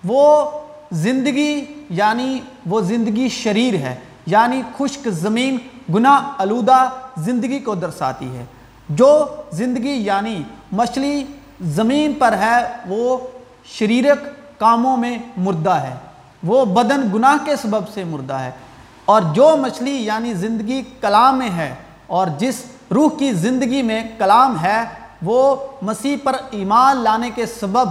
وہ 0.05 0.51
زندگی 0.93 1.65
یعنی 1.91 2.39
وہ 2.67 2.81
زندگی 2.81 3.29
شریر 3.29 3.75
ہے 3.75 3.97
یعنی 4.27 4.63
خشک 4.79 5.09
زمین، 5.09 5.59
گناہ 5.95 6.33
آلودہ 6.39 6.89
زندگی 7.17 7.59
کو 7.59 7.75
درساتی 7.75 8.37
ہے۔ 8.37 8.45
جو 8.89 9.27
زندگی 9.53 9.91
یعنی 9.91 10.43
مچھلی 10.73 11.25
زمین 11.61 12.13
پر 12.13 12.33
ہے، 12.33 12.59
وہ 12.87 13.19
شریرک 13.65 14.19
کاموں 14.61 14.97
میں 14.97 15.19
مردہ 15.37 15.71
ہے۔ 15.71 15.95
وہ 16.43 16.65
بدن 16.65 17.01
گناہ 17.15 17.45
کے 17.45 17.57
سبب 17.57 17.89
سے 17.89 18.05
مردہ 18.05 18.35
ہے۔ 18.35 18.51
اور 19.05 19.23
جو 19.35 19.57
مچھلی 19.57 20.07
یعنی 20.07 20.35
زندگی 20.35 20.83
کلام 21.01 21.39
میں 21.39 21.51
ہے، 21.51 21.75
اور 22.07 22.27
جس 22.39 22.65
روح 22.91 23.11
کی 23.19 23.33
زندگی 23.33 23.83
میں 23.83 24.05
کلام 24.19 24.57
ہے 24.63 24.85
وہ 25.23 25.57
مسیح 25.83 26.17
پر 26.25 26.37
ایمان 26.51 26.97
لانے 26.97 27.31
کے 27.31 27.47
سبب، 27.47 27.89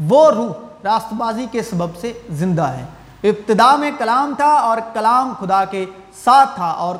وہ 0.00 0.30
روح 0.30 0.52
راست 0.84 1.12
بازی 1.12 1.46
کے 1.52 1.62
سبب 1.62 1.96
سے 1.96 2.12
زندہ 2.28 2.62
ہے۔ 2.62 2.86
ابتدا 3.24 3.76
میں 3.76 3.90
کلام 3.98 4.34
تھا 4.36 4.52
اور 4.52 4.78
کلام 4.94 5.32
خدا 5.40 5.64
کے 5.64 5.86
ساتھ 6.24 6.54
تھا 6.54 6.66
اور 6.66 6.96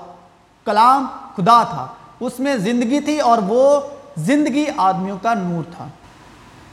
کلام 0.64 1.06
خدا 1.36 1.64
تھا۔ 1.64 1.86
اس 2.20 2.40
میں 2.40 2.56
زندگی 2.56 3.00
تھی 3.00 3.20
اور 3.20 3.38
وہ 3.46 3.80
زندگی 4.16 4.64
آدمیوں 4.76 5.18
کا 5.22 5.34
نور 5.34 5.62
تھا۔ 5.76 5.86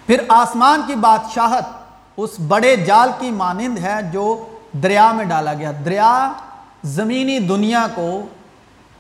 پھر 0.06 0.24
آسمان 0.30 0.82
کی 0.88 0.96
بادشاہت 0.96 1.64
اس 2.18 2.30
بڑے 2.48 2.76
جال 2.76 3.12
کی 3.20 3.32
مانند 3.32 3.78
ہے 3.78 3.96
جو 4.12 4.48
دریا 4.74 5.12
میں 5.12 5.26
ڈالا 5.26 5.54
گیا۔ 5.54 5.72
دریا 5.86 6.32
زمینی 6.84 7.40
دنیا 7.40 7.88
کو 7.96 8.22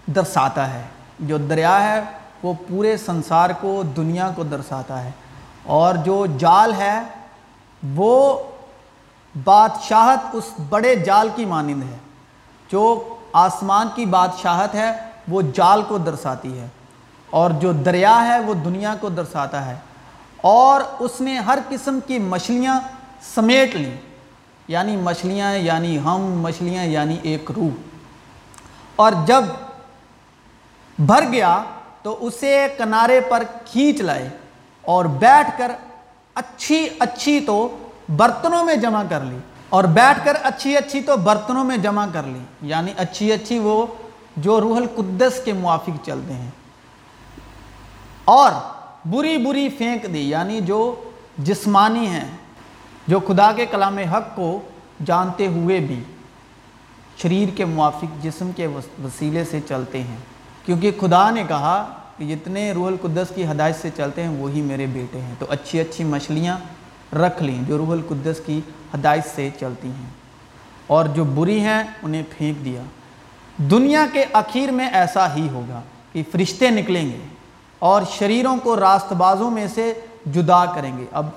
درساتا 0.06 0.74
ہے۔ 0.74 0.84
جو 1.20 1.38
دریا 1.38 1.84
ہے 1.84 2.21
وہ 2.44 2.54
پورے 2.70 2.98
سنسار 2.98 3.50
کو، 3.62 3.84
دنیا 3.84 4.32
کو 4.36 4.44
درساتا 4.44 5.04
ہے۔ 5.04 5.12
اور 5.64 5.96
جو 5.96 6.26
جال 6.26 6.74
ہے، 6.74 7.02
وہ 7.96 8.44
بادشاہت 9.44 10.20
اس 10.34 10.52
بڑے 10.70 10.96
جال 10.96 11.30
کی 11.36 11.46
مانند 11.46 11.84
ہے۔ 11.84 11.98
جو 12.72 13.16
آسمان 13.34 13.88
کی 13.96 14.06
بادشاہت 14.06 14.76
ہے، 14.76 14.92
وہ 15.28 15.42
جال 15.42 15.82
کو 15.88 15.98
درساتی 15.98 16.60
ہے۔ 16.60 16.68
اور 17.30 17.52
جو 17.52 17.72
دریا 17.72 18.28
ہے، 18.28 18.40
وہ 18.40 18.54
دنیا 18.54 18.96
کو 19.02 19.10
درساتا 19.10 19.66
ہے۔ 19.66 19.76
اور 20.38 20.82
اس 21.00 21.22
نے 21.22 21.40
ہر 21.40 21.60
قسم 21.70 22.00
کی 22.08 22.20
مچھلیاں 22.20 22.80
سمیٹ 23.36 23.76
لی 23.76 23.96
یعنی 24.68 24.96
مچھلیاں 24.96 25.56
یعنی 25.56 26.00
ہم، 26.00 26.42
مچھلیاں 26.42 26.84
یعنی 26.84 27.18
ایک 27.24 27.52
روح۔ 27.52 27.70
اور 28.96 29.12
جب 29.26 29.44
بھر 31.00 31.32
گیا 31.32 31.64
تو 32.02 32.26
اسے 32.26 32.68
کنارے 32.78 33.22
پر 33.22 33.44
کھینچ 33.66 34.02
لائے 34.02 34.30
اور 34.82 35.06
بیٹھ 35.06 35.58
کر 35.58 35.72
اچھی 36.36 36.88
اچھی 37.00 37.40
تو 37.40 37.78
برتنوں 38.10 38.64
میں 38.64 38.76
جمع 38.76 39.04
کر 39.10 39.22
لی 39.22 39.38
اور 39.70 39.84
بیٹھ 39.84 40.26
کر 40.26 40.34
اچھی 40.44 40.78
اچھی 40.78 41.02
تو 41.02 41.18
برتنوں 41.18 41.64
میں 41.64 41.78
جمع 41.78 42.06
کر 42.14 42.24
لی۔ 42.24 42.40
یعنی 42.62 42.94
اچھی 42.98 43.32
اچھی 43.32 43.60
وہ 43.60 43.86
جو 44.38 44.62
روح 44.62 44.78
القدس 44.78 45.42
کے 45.46 45.54
موافق 45.54 46.06
چلتے 46.06 46.34
ہیں۔ 46.34 46.50
اور 48.26 48.52
بری 49.06 49.38
بری 49.38 49.70
پھینک 49.70 50.14
دی 50.14 50.30
یعنی 50.30 50.62
جو 50.62 51.10
جسمانی 51.38 52.08
ہیں، 52.08 52.32
جو 53.08 53.20
خدا 53.20 53.52
کے 53.52 53.66
کلام 53.66 53.98
حق 53.98 54.36
کو 54.36 54.62
جانتے 55.06 55.48
ہوئے 55.48 55.80
بھی 55.80 56.04
شریر 57.18 57.50
کے 57.56 57.66
موافق 57.66 58.24
جسم 58.24 58.52
کے 58.52 58.68
وسیلے 58.68 59.46
سے 59.46 59.60
چلتے 59.68 60.02
ہیں۔ 60.02 60.18
کیونکہ 60.66 60.92
خدا 61.02 61.30
نے 61.30 61.44
کہا 61.48 61.94
کہ 62.18 62.36
جتنے 62.36 62.72
روح 62.72 62.88
القدس 62.88 63.28
کی 63.36 63.46
ہدایت 63.46 63.76
سے 63.82 63.90
چلتے 63.98 64.24
ہیں، 64.24 64.30
وہی 64.30 64.62
میرے 64.62 64.86
بیٹے 64.86 65.22
ہیں۔ 65.22 65.36
تو 65.40 65.46
اچھی 65.50 65.80
اچھی 65.80 66.04
مچھلیاں 66.04 66.58
رکھ 67.16 67.44
لیں 67.44 67.64
جو 67.68 67.78
روح 67.78 67.92
القدس 67.92 68.42
کی 68.46 68.62
ہدایت 68.96 69.24
سے 69.36 69.50
چلتی 69.60 69.88
ہیں۔ 69.88 70.10
اور 70.88 71.06
جو 71.06 71.24
بری 71.24 71.60
ہیں، 71.60 71.84
انہیں 72.04 72.24
پھینک 72.38 72.66
دیا۔ 72.66 72.82
دنیا 73.58 74.06
کے 74.14 74.26
اخیر 74.34 74.72
میں 74.72 74.90
ایسا 74.90 75.36
ہی 75.36 75.50
ہوگا 75.50 75.82
کہ 76.14 76.24
فرشتے 76.32 76.70
نکلیں 76.70 77.10
گے 77.10 77.20
اور 77.80 78.02
شریروں 78.12 78.58
کو 78.64 78.76
راست 78.80 79.14
بازوں 79.14 79.52
میں 79.52 79.68
سے 79.68 79.94
جدا 80.34 80.66
کریں 80.66 80.98
گے۔ 80.98 81.06
اب 81.12 81.28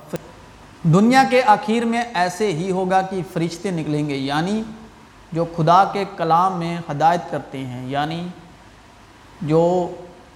دنیا 0.82 1.24
کے 1.30 1.42
آخر 1.46 1.84
میں 1.84 2.02
ایسے 2.14 2.52
ہی 2.52 2.70
ہوگا 2.70 3.02
کہ 3.02 3.22
فرشتے 3.32 3.70
نکلیں 3.70 4.08
گے 4.08 4.16
یعنی 4.16 4.62
جو 5.32 5.44
خدا 5.56 5.84
کے 5.84 6.04
کلام 6.16 6.58
میں 6.58 6.78
ہدایت 6.90 7.20
کرتے 7.30 7.58
ہیں 7.58 7.88
یعنی 7.88 8.26
جو 9.42 9.90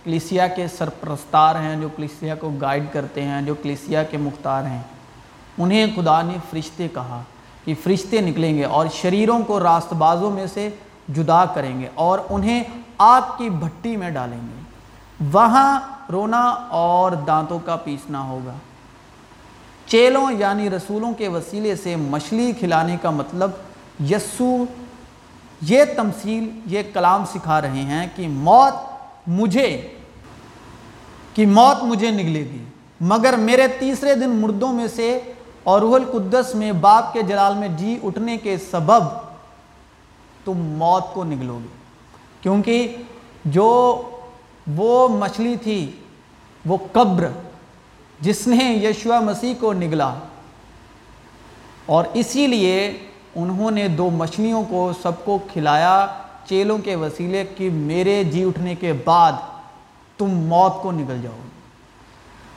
کلیسیا 0.05 0.47
کے 0.47 0.69
سرپرستار 0.69 1.55
ہیں، 1.55 1.77
جو 1.77 1.89
کلیسیا 1.97 2.35
کو 2.35 2.51
گائیڈ 2.51 2.85
کرتے 2.93 3.23
ہیں، 3.23 3.43
جو 3.43 3.55
کلیسیا 3.55 4.03
کے 4.03 4.17
مختار 4.17 4.63
ہیں، 4.63 4.83
انہیں 5.59 5.87
خدا 5.97 6.23
نے 6.23 6.35
فرشتے 6.51 6.89
کہا 6.89 7.23
کہ 7.65 7.75
فرشتے 7.85 8.21
نکلیں 8.21 8.59
گے 8.59 8.65
اور 8.65 8.87
شریروں 8.93 9.43
کو 9.43 9.61
راست 9.61 9.93
بازوں 9.93 10.31
میں 10.31 10.47
سے 10.47 10.69
جدا 11.15 11.45
کریں 11.45 11.81
گے 11.81 11.89
اور 11.95 12.19
انہیں 12.31 12.65
آگ 12.99 13.21
کی 13.39 13.51
بھٹی 13.51 13.97
میں 13.97 14.11
ڈالیں 14.11 14.41
گے۔ 14.41 14.63
وہاں 15.33 15.81
رونا 16.13 16.43
اور 16.69 17.13
دانتوں 17.13 17.59
کا 17.59 17.77
پیسنا 17.77 18.23
ہوگا۔ 18.23 18.53
چیلوں 19.87 20.33
یعنی 20.33 20.71
رسولوں 20.71 21.13
کے 21.13 21.29
وسیلے 21.29 21.77
سے 21.77 21.97
مچھلی 21.97 22.53
کھلانے 22.53 22.97
کا 23.03 23.11
مطلب 23.11 23.51
یسو 24.11 24.65
یہ 25.61 25.85
تمثیل، 25.97 26.61
یہ 26.67 26.83
کلام 26.95 27.25
سکھا 27.27 27.61
رہے 27.61 27.83
ہیں 27.83 28.07
کہ 28.17 28.29
موت 28.29 28.75
مجھے، 29.27 29.89
کہ 31.35 31.47
موت 31.47 31.85
مجھے 31.85 32.11
نگلے 32.11 32.41
گی۔ 32.41 32.65
مگر 33.01 33.37
میرے 33.37 33.69
تیسرے 33.69 34.15
دن 34.15 34.31
مردوں 34.31 34.73
میں 34.73 34.87
سے 34.87 35.19
اور 35.63 35.81
روح 35.81 35.95
القدس 35.95 36.55
میں 36.55 36.73
باپ 36.73 37.13
کے 37.13 37.23
جلال 37.23 37.55
میں 37.55 37.69
جی 37.69 37.99
اٹھنے 38.03 38.37
کے 38.37 38.57
سبب 38.71 39.03
تم 40.45 40.59
موت 40.59 41.15
کو 41.15 41.25
نگلو 41.25 41.59
گے۔ 41.63 41.69
کیونکہ 42.41 42.97
جو 43.45 44.03
وہ 44.77 45.09
مچھلی 45.09 45.57
تھی، 45.57 45.91
وہ 46.67 46.77
قبر، 46.93 47.29
جس 48.21 48.47
نے 48.47 48.65
یشوع 48.65 49.19
مسیح 49.19 49.55
کو 49.61 49.73
نگلا۔ 49.73 50.15
اور 51.87 52.05
اسی 52.15 52.47
لیے 52.47 52.99
انہوں 53.39 53.71
نے 53.71 53.89
دو 53.89 54.11
مچھلیوں 54.11 54.65
کو 54.69 54.93
سب 55.03 55.25
کو 55.25 55.39
کھلایا، 55.53 56.07
چیلوں 56.45 56.79
کے 56.79 56.97
وسیلے 56.97 57.45
کہ 57.45 57.71
میرے 57.71 58.25
جی 58.25 58.45
اٹھنے 58.45 58.75
کے 58.75 58.93
بعد 58.93 59.33
تم 60.19 60.31
موت 60.31 60.83
کو 60.83 60.93
نگل 60.93 61.23
جاؤ۔ 61.23 61.39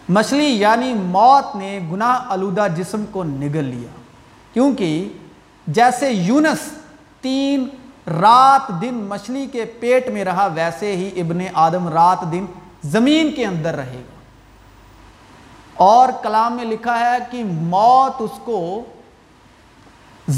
مچھلی 0.10 0.46
یعنی 0.46 0.94
موت 0.94 1.56
نے 1.56 1.80
گناہ 1.92 2.20
آلودہ 2.28 2.68
جسم 2.76 3.06
کو 3.12 3.24
نگل 3.24 3.64
لیا۔ 3.64 3.90
کیونکہ 4.54 5.10
جیسے 5.68 6.12
یونس 6.12 6.72
تین 7.22 7.68
رات 8.08 8.82
دن 8.82 8.94
مچھلی 8.94 9.46
کے 9.46 9.66
پیٹ 9.66 10.08
میں 10.08 10.24
رہا، 10.24 10.46
ویسے 10.46 10.96
ہی 10.96 11.22
ابن 11.22 11.40
آدم 11.54 11.88
رات 11.88 12.32
دن 12.32 12.46
زمین 12.84 13.32
کے 13.32 13.46
اندر 13.46 13.76
رہے 13.76 14.02
گا۔ 14.08 14.22
اور 15.76 16.10
کلام 16.24 16.56
میں 16.56 16.66
لکھا 16.66 17.00
ہے 17.00 17.18
کہ 17.32 17.44
موت 17.44 18.22
اس 18.22 18.40
کو 18.44 18.84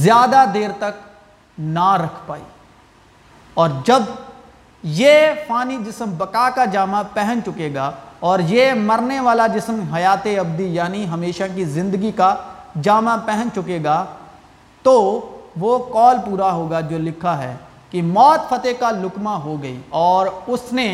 زیادہ 0.01 0.43
دیر 0.53 0.69
تک 0.77 1.01
نہ 1.57 1.91
رکھ 1.95 2.27
پائی۔ 2.27 2.43
اور 3.53 3.69
جب 3.85 4.03
یہ 4.83 5.33
فانی 5.47 5.77
جسم 5.85 6.13
بقا 6.17 6.49
کا 6.55 6.65
جامع 6.65 7.01
پہن 7.13 7.39
چکے 7.45 7.73
گا 7.73 7.91
اور 8.19 8.39
یہ 8.39 8.73
مرنے 8.73 9.19
والا 9.19 9.47
جسم 9.47 9.79
حیات 9.93 10.27
ابدی 10.39 10.65
یعنی 10.75 11.07
ہمیشہ 11.07 11.43
کی 11.55 11.65
زندگی 11.65 12.11
کا 12.11 12.35
جامع 12.81 13.15
پہن 13.25 13.47
چکے 13.55 13.79
گا، 13.83 14.03
تو 14.85 14.93
وہ 15.59 15.77
قول 15.93 16.17
پورا 16.25 16.51
ہوگا 16.51 16.79
جو 16.81 16.97
لکھا 16.97 17.37
ہے 17.37 17.55
کہ 17.89 18.01
موت 18.01 18.49
فتح 18.49 18.79
کا 18.79 18.91
لکمہ 18.91 19.35
ہو 19.43 19.61
گئی 19.61 19.79
اور 19.89 20.27
اس 20.47 20.71
نے 20.71 20.87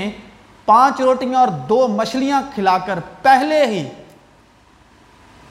پانچ 0.66 1.02
روٹیاں 1.02 1.40
اور 1.40 1.48
دو 1.70 1.88
مچھلیاں 1.88 2.42
کھلا 2.56 2.78
کر 2.78 3.00
پہلے 3.22 3.66
ہی 3.66 3.88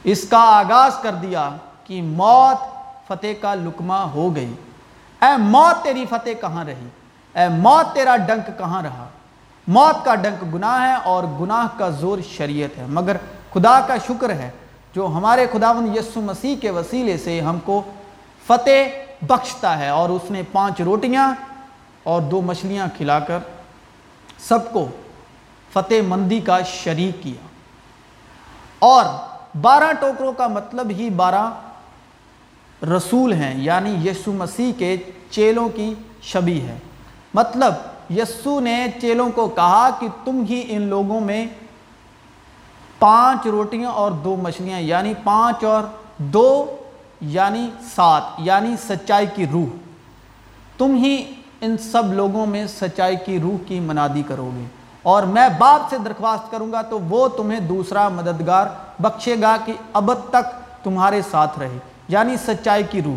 اس 0.04 0.28
کا 0.28 0.42
آغاز 0.56 0.98
کر 1.02 1.14
دیا 1.22 1.48
کہ 1.84 2.00
موت 2.02 2.77
فتح 3.08 3.26
کا 3.40 3.54
لکمہ 3.54 3.94
ہو 3.94 4.36
گئی۔ 4.36 4.54
اے 5.22 5.36
موت 5.38 5.84
تیری 5.84 6.04
فتح 6.10 6.30
کہاں 6.40 6.64
رہی؟ 6.64 6.88
اے 7.34 7.48
موت 7.48 7.94
تیرا 7.94 8.16
ڈنک 8.16 8.58
کہاں 8.58 8.82
رہا؟ 8.82 9.08
موت 9.66 10.04
کا 10.04 10.14
ڈنک 10.14 10.54
گناہ 10.54 10.88
ہے 10.88 10.94
اور 10.94 11.24
گناہ 11.40 11.78
کا 11.78 11.90
زور 11.90 12.18
شریعت 12.36 12.78
ہے۔ 12.78 12.84
مگر 12.88 13.16
خدا 13.52 13.80
کا 13.80 13.94
شکر 14.06 14.30
ہے 14.30 14.50
جو 14.94 15.06
ہمارے 15.06 15.46
خداون 15.52 15.96
یسو 15.96 16.20
مسیح 16.20 16.56
کے 16.56 16.70
وسیلے 16.70 17.18
سے 17.18 17.40
ہم 17.40 17.58
کو 17.64 17.82
فتح 18.46 18.88
بخشتا 19.22 19.78
ہے 19.78 19.88
اور 19.88 20.08
اس 20.08 20.30
نے 20.30 20.42
پانچ 20.52 20.80
روٹیاں 20.80 21.34
اور 22.02 22.20
دو 22.20 22.40
مچھلیاں 22.40 22.86
کھلا 22.96 23.18
کر 23.18 23.38
سب 24.38 24.72
کو 24.72 24.88
فتح 25.72 25.94
مندی 26.08 26.40
کا 26.40 26.62
شریک 26.62 27.22
کیا۔ 27.22 27.46
اور 28.78 29.04
بارہ 29.60 29.92
ٹوکروں 30.00 30.32
کا 30.32 30.48
مطلب 30.48 30.90
ہی 30.90 31.10
بارہ 31.10 31.50
رسول 32.82 33.32
ہیں 33.32 33.62
یعنی 33.62 34.08
یسو 34.08 34.32
مسیح 34.32 34.72
کے 34.78 34.96
چیلوں 35.30 35.68
کی 35.68 35.94
شبی 36.22 36.60
ہے۔ 36.60 36.78
مطلب 37.34 37.74
یسو 38.10 38.60
نے 38.60 38.86
چیلوں 39.00 39.30
کو 39.34 39.48
کہا 39.48 39.90
کہ 39.98 40.08
تم 40.24 40.44
ہی 40.48 40.64
ان 40.68 40.82
لوگوں 40.82 41.20
میں 41.20 41.46
پانچ 42.98 43.46
روٹیاں 43.46 43.90
اور 43.90 44.10
دو 44.10 44.36
مچھلیاں 44.36 44.80
یعنی 44.80 45.14
پانچ 45.24 45.64
اور 45.64 45.82
دو 46.18 46.76
یعنی 47.20 47.70
سات 47.94 48.22
یعنی 48.38 48.76
سچائی 48.88 49.26
کی 49.34 49.46
روح۔ 49.46 49.66
تم 50.78 50.94
ہی 50.94 51.34
ان 51.60 51.76
سب 51.78 52.12
لوگوں 52.12 52.46
میں 52.46 52.66
سچائی 52.66 53.16
کی 53.26 53.40
روح 53.40 53.56
کی 53.66 53.80
منادی 53.80 54.22
کرو 54.22 54.50
گے۔ 54.56 54.64
اور 55.02 55.22
میں 55.22 55.48
باپ 55.58 55.90
سے 55.90 55.98
درخواست 55.98 56.50
کروں 56.50 56.72
گا 56.72 56.82
تو 56.82 57.00
وہ 57.00 57.28
تمہیں 57.28 57.60
دوسرا 57.60 58.08
مددگار 58.08 58.66
بخشے 58.98 59.36
گا 59.42 59.56
کہ 59.64 59.72
اب 59.92 60.12
تک 60.30 60.50
تمہارے 60.84 61.20
ساتھ 61.30 61.58
رہے۔ 61.58 61.78
یعنی 62.08 62.36
سچائی 62.36 62.82
کی 62.90 63.02
روح، 63.02 63.16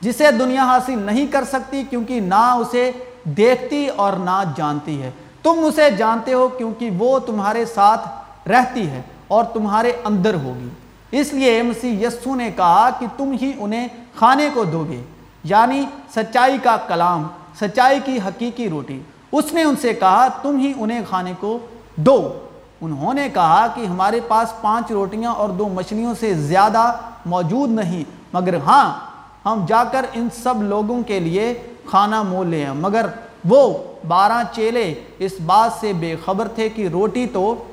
جسے 0.00 0.30
دنیا 0.30 0.64
حاصل 0.64 0.98
نہیں 0.98 1.26
کر 1.26 1.44
سکتی 1.44 1.82
کیونکہ 1.90 2.20
نہ 2.20 2.56
اسے 2.60 2.90
دیکھتی 3.24 3.88
اور 3.88 4.12
نہ 4.12 4.42
جانتی 4.56 5.02
ہے۔ 5.02 5.10
تم 5.42 5.54
اسے 5.56 5.90
جانتے 5.90 6.32
ہو 6.32 6.48
کیونکہ 6.48 6.90
وہ 6.98 7.18
تمہارے 7.18 7.64
ساتھ 7.64 8.08
رہتی 8.48 8.90
ہے 8.90 9.02
اور 9.28 9.44
تمہارے 9.44 9.92
اندر 10.04 10.34
ہوگی۔ 10.34 10.68
اس 11.10 11.32
لیے 11.32 11.62
مسیح 11.62 12.06
یسو 12.06 12.34
نے 12.34 12.50
کہا 12.56 12.90
کہ 12.98 13.06
تم 13.16 13.36
ہی 13.42 13.52
انہیں 13.58 13.88
کھانے 14.18 14.48
کو 14.54 14.64
دو 14.64 14.84
گے 14.88 15.02
یعنی 15.44 15.84
سچائی 16.14 16.58
کا 16.62 16.76
کلام، 16.76 17.26
سچائی 17.60 18.00
کی 18.04 18.18
حقیقی 18.26 18.70
روٹی۔ 18.70 19.00
اس 19.32 19.52
نے 19.52 19.62
ان 19.62 19.74
سے 19.76 19.94
کہا، 19.94 20.28
تم 20.28 20.58
ہی 20.58 20.72
انہیں 20.76 21.02
کھانے 21.08 21.32
کو 21.40 21.58
دو۔ 21.96 22.46
انہوں 22.80 23.14
نے 23.14 23.28
کہا 23.34 23.66
کہ 23.74 23.86
ہمارے 23.86 24.20
پاس 24.28 24.52
پانچ 24.60 24.90
روٹیاں 24.90 25.32
اور 25.32 25.48
دو 25.48 25.68
مچھلیوں 25.68 26.14
سے 26.20 26.34
زیادہ 26.34 26.92
موجود 27.26 27.70
نہیں۔ 27.70 28.04
مگر 28.32 28.56
ہاں 28.56 29.00
ہم 29.44 29.64
جا 29.68 29.84
کر 29.84 30.06
ان 30.12 30.28
سب 30.42 30.62
لوگوں 30.62 31.02
کے 31.02 31.20
لیے 31.20 31.62
کھانا 31.86 32.22
مول 32.22 32.46
لے 32.48 32.64
ہیں 32.64 32.74
مگر 32.74 33.06
وہ 33.44 33.78
بارہ 34.08 34.42
چیلے 34.52 34.94
اس 35.18 35.32
بات 35.46 35.80
سے 35.80 35.92
بے 35.92 36.16
خبر 36.24 36.48
تھے 36.48 36.68
کہ 36.68 36.88
روٹی 36.88 37.26
تو 37.26 37.64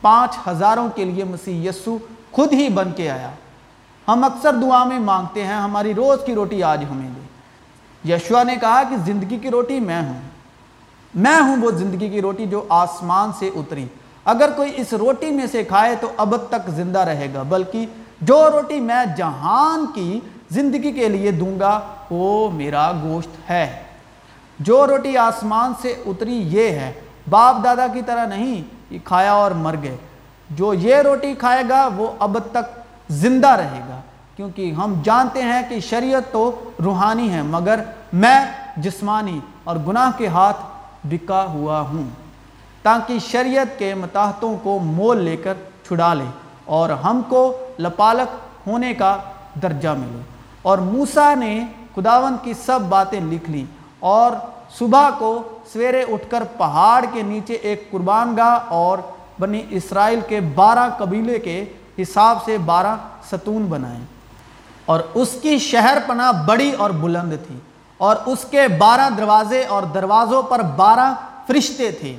پانچ 0.00 0.48
ہزاروں 0.48 0.88
کے 0.94 1.04
لیے 1.04 1.24
مسیح 1.24 1.68
یسو 1.68 1.98
خود 2.32 2.52
ہی 2.52 2.68
بن 2.68 2.92
کے 2.96 3.10
آیا۔ 3.10 3.30
ہم 4.08 4.24
اکثر 4.24 4.52
دعا 4.52 4.84
میں 4.84 4.98
مانگتے 4.98 5.44
ہیں، 5.44 5.54
ہماری 5.54 5.94
روز 5.94 6.18
کی 6.26 6.34
روٹی 6.34 6.62
آج 6.62 6.84
ہمیں 6.90 7.08
دے۔ 7.08 7.22
یشوا 8.12 8.42
نے 8.42 8.56
کہا 8.56 8.82
کہ 8.82 8.96
زندگی 9.04 9.38
کی 9.38 9.50
روٹی 9.50 9.80
میں 9.80 10.02
ہوں۔ 10.02 10.20
میں 11.14 11.40
ہوں 11.40 11.56
وہ 11.62 11.70
زندگی 11.70 12.08
کی 12.08 12.22
روٹی 12.22 12.46
جو 12.46 12.64
آسمان 12.68 13.30
سے 13.38 13.48
اتری۔ 13.48 13.86
اگر 14.24 14.50
کوئی 14.56 14.72
اس 14.76 14.92
روٹی 14.92 15.30
میں 15.30 15.46
سے 15.46 15.64
کھائے 15.64 15.96
تو 16.00 16.12
اب 16.16 16.34
تک 16.50 16.70
زندہ 16.70 16.98
رہے 16.98 17.28
گا، 17.34 17.42
بلکہ 17.42 17.86
جو 18.22 18.50
روٹی 18.50 18.80
میں 18.80 19.04
جہان 19.16 19.86
کی 19.94 20.20
زندگی 20.50 20.92
کے 20.92 21.08
لیے 21.08 21.30
دوں 21.30 21.60
گا، 21.60 21.80
وہ 22.10 22.50
میرا 22.50 22.92
گوشت 23.02 23.50
ہے۔ 23.50 23.82
جو 24.58 24.86
روٹی 24.86 25.16
آسمان 25.16 25.72
سے 25.82 26.02
اتری، 26.06 26.36
یہ 26.36 26.70
ہے۔ 26.70 26.92
باپ 27.30 27.56
دادا 27.64 27.86
کی 27.86 28.02
طرح 28.02 28.26
نہیں 28.26 28.62
کہ 28.88 28.98
کھایا 29.04 29.32
اور 29.32 29.50
مر 29.50 29.74
گئے۔ 29.82 29.96
جو 30.50 30.74
یہ 30.74 30.96
روٹی 30.96 31.34
کھائے 31.34 31.64
گا، 31.68 31.88
وہ 31.96 32.06
اب 32.18 32.38
تک 32.52 32.78
زندہ 33.08 33.48
رہے 33.48 33.80
گا۔ 33.88 34.00
کیونکہ 34.36 34.72
ہم 34.72 34.94
جانتے 35.04 35.42
ہیں 35.42 35.62
کہ 35.68 35.80
شریعت 35.80 36.32
تو 36.32 36.70
روحانی 36.84 37.32
ہے، 37.32 37.42
مگر 37.42 37.80
میں 38.12 38.44
جسمانی 38.76 39.40
اور 39.64 39.76
گناہ 39.88 40.10
کے 40.16 40.26
ہاتھ 40.26 40.56
بکا 41.04 41.44
ہوا 41.44 41.80
ہوں۔ 41.80 42.04
تاکہ 42.82 43.18
شریعت 43.18 43.78
کے 43.78 43.94
متاحتوں 43.94 44.56
کو 44.62 44.78
مول 44.78 45.16
لے 45.16 45.36
کر 45.36 45.54
چھڑا 45.88 46.14
لے 46.14 46.24
اور 46.64 46.90
ہم 46.90 47.20
کو 47.28 47.61
لپالک 47.78 48.36
ہونے 48.66 48.94
کا 48.94 49.16
درجہ 49.62 49.88
ملے۔ 49.88 50.22
اور 50.62 50.78
موسیٰ 50.78 51.36
نے 51.36 51.64
خداون 51.94 52.36
کی 52.42 52.54
سب 52.54 52.80
باتیں 52.88 53.20
لکھ 53.20 53.50
لیں۔ 53.50 53.64
اور 53.98 54.30
صبح 54.78 55.10
کو 55.18 55.42
سویرے 55.72 56.02
اٹھ 56.02 56.30
کر 56.30 56.42
پہاڑ 56.58 57.04
کے 57.12 57.22
نیچے 57.22 57.54
ایک 57.54 57.90
قربان 57.90 58.36
گاہ 58.36 58.58
اور 58.68 58.98
بنی 59.40 59.62
اسرائیل 59.70 60.20
کے 60.28 60.40
بارہ 60.40 60.90
قبیلے 60.98 61.38
کے 61.38 61.64
حساب 61.98 62.44
سے 62.44 62.58
بارہ 62.58 62.96
ستون 63.30 63.64
بنائیں 63.64 64.04
اور 64.84 65.00
اس 65.14 65.36
کی 65.42 65.58
شہر 65.58 65.98
پناہ 66.06 66.32
بڑی 66.46 66.72
اور 66.72 66.90
بلند 66.90 67.32
تھی۔ 67.46 67.58
اور 67.98 68.16
اس 68.26 68.38
کے 68.50 68.68
بارہ 68.68 69.10
دروازے 69.16 69.64
اور 69.64 69.82
دروازوں 69.82 70.42
پر 70.42 70.62
بارہ 70.76 71.14
فرشتے 71.46 71.90
تھے۔ 71.90 72.16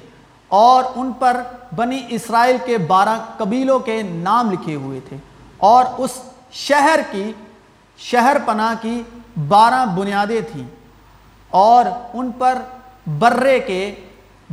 اور 0.47 0.83
ان 0.95 1.11
پر 1.19 1.41
بنی 1.75 2.01
اسرائیل 2.09 2.57
کے 2.65 2.77
بارہ 2.77 3.17
قبیلوں 3.37 3.79
کے 3.79 4.01
نام 4.01 4.51
لکھے 4.51 4.75
ہوئے 4.75 4.99
تھے۔ 4.99 5.17
اور 5.63 5.85
اس 5.97 6.21
شہر 6.51 6.99
کی، 7.11 7.31
شہر 7.97 8.37
پناہ 8.45 8.73
کی 8.81 9.03
بارہ 9.47 9.85
بنیادیں 9.85 10.41
تھیں 10.51 10.63
اور 11.49 11.85
ان 12.13 12.31
پر 12.37 12.61
برے 13.19 13.59
کے 13.59 13.95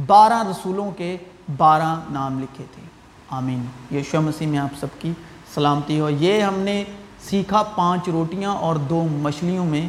بارہ 0.06 0.42
رسولوں 0.50 0.90
کے 0.90 1.16
بارہ 1.56 1.94
نام 2.10 2.38
لکھے 2.38 2.64
تھے۔ 2.74 2.82
آمین۔ 3.30 3.66
یشو 3.96 4.20
مسیح 4.20 4.46
میں 4.46 4.58
آپ 4.58 4.80
سب 4.80 4.86
کی 4.98 5.12
سلامتی 5.54 6.00
ہو۔ 6.00 6.10
یہ 6.10 6.40
ہم 6.40 6.58
نے 6.58 6.84
سیکھا 7.20 7.62
پانچ 7.62 8.08
روٹیاں 8.08 8.50
اور 8.50 8.76
دو 8.76 9.06
مچھلیوں 9.10 9.64
میں۔ 9.64 9.88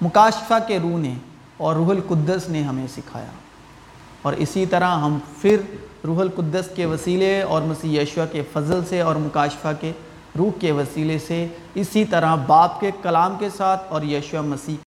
مکاشفہ 0.00 0.54
کے 0.66 0.78
روح 0.78 0.98
نے 0.98 1.14
اور 1.56 1.74
روح 1.74 1.90
القدس 1.90 2.48
نے 2.48 2.62
ہمیں 2.62 2.86
سکھایا۔ 2.86 3.30
اور 4.22 4.32
اسی 4.32 4.66
طرح 4.66 4.90
ہم 4.90 5.18
پھر 5.40 5.60
روح 6.04 6.20
القدس 6.20 6.68
کے 6.76 6.86
وسیلے 6.86 7.42
اور 7.42 7.62
مسیح 7.62 8.00
یشوہ 8.00 8.32
کے 8.32 8.42
فضل 8.52 8.84
سے 8.84 9.00
اور 9.00 9.16
مکاشفہ 9.16 9.68
کے 9.80 9.92
روح 10.38 10.50
کے 10.60 10.72
وسیلے 10.72 11.18
سے 11.18 11.46
اسی 11.74 12.04
طرح 12.04 12.34
باپ 12.34 12.80
کے 12.80 12.90
کلام 13.02 13.36
کے 13.38 13.48
ساتھ 13.56 13.82
اور 13.88 14.02
یشوہ 14.02 14.40
مسیح 14.40 14.76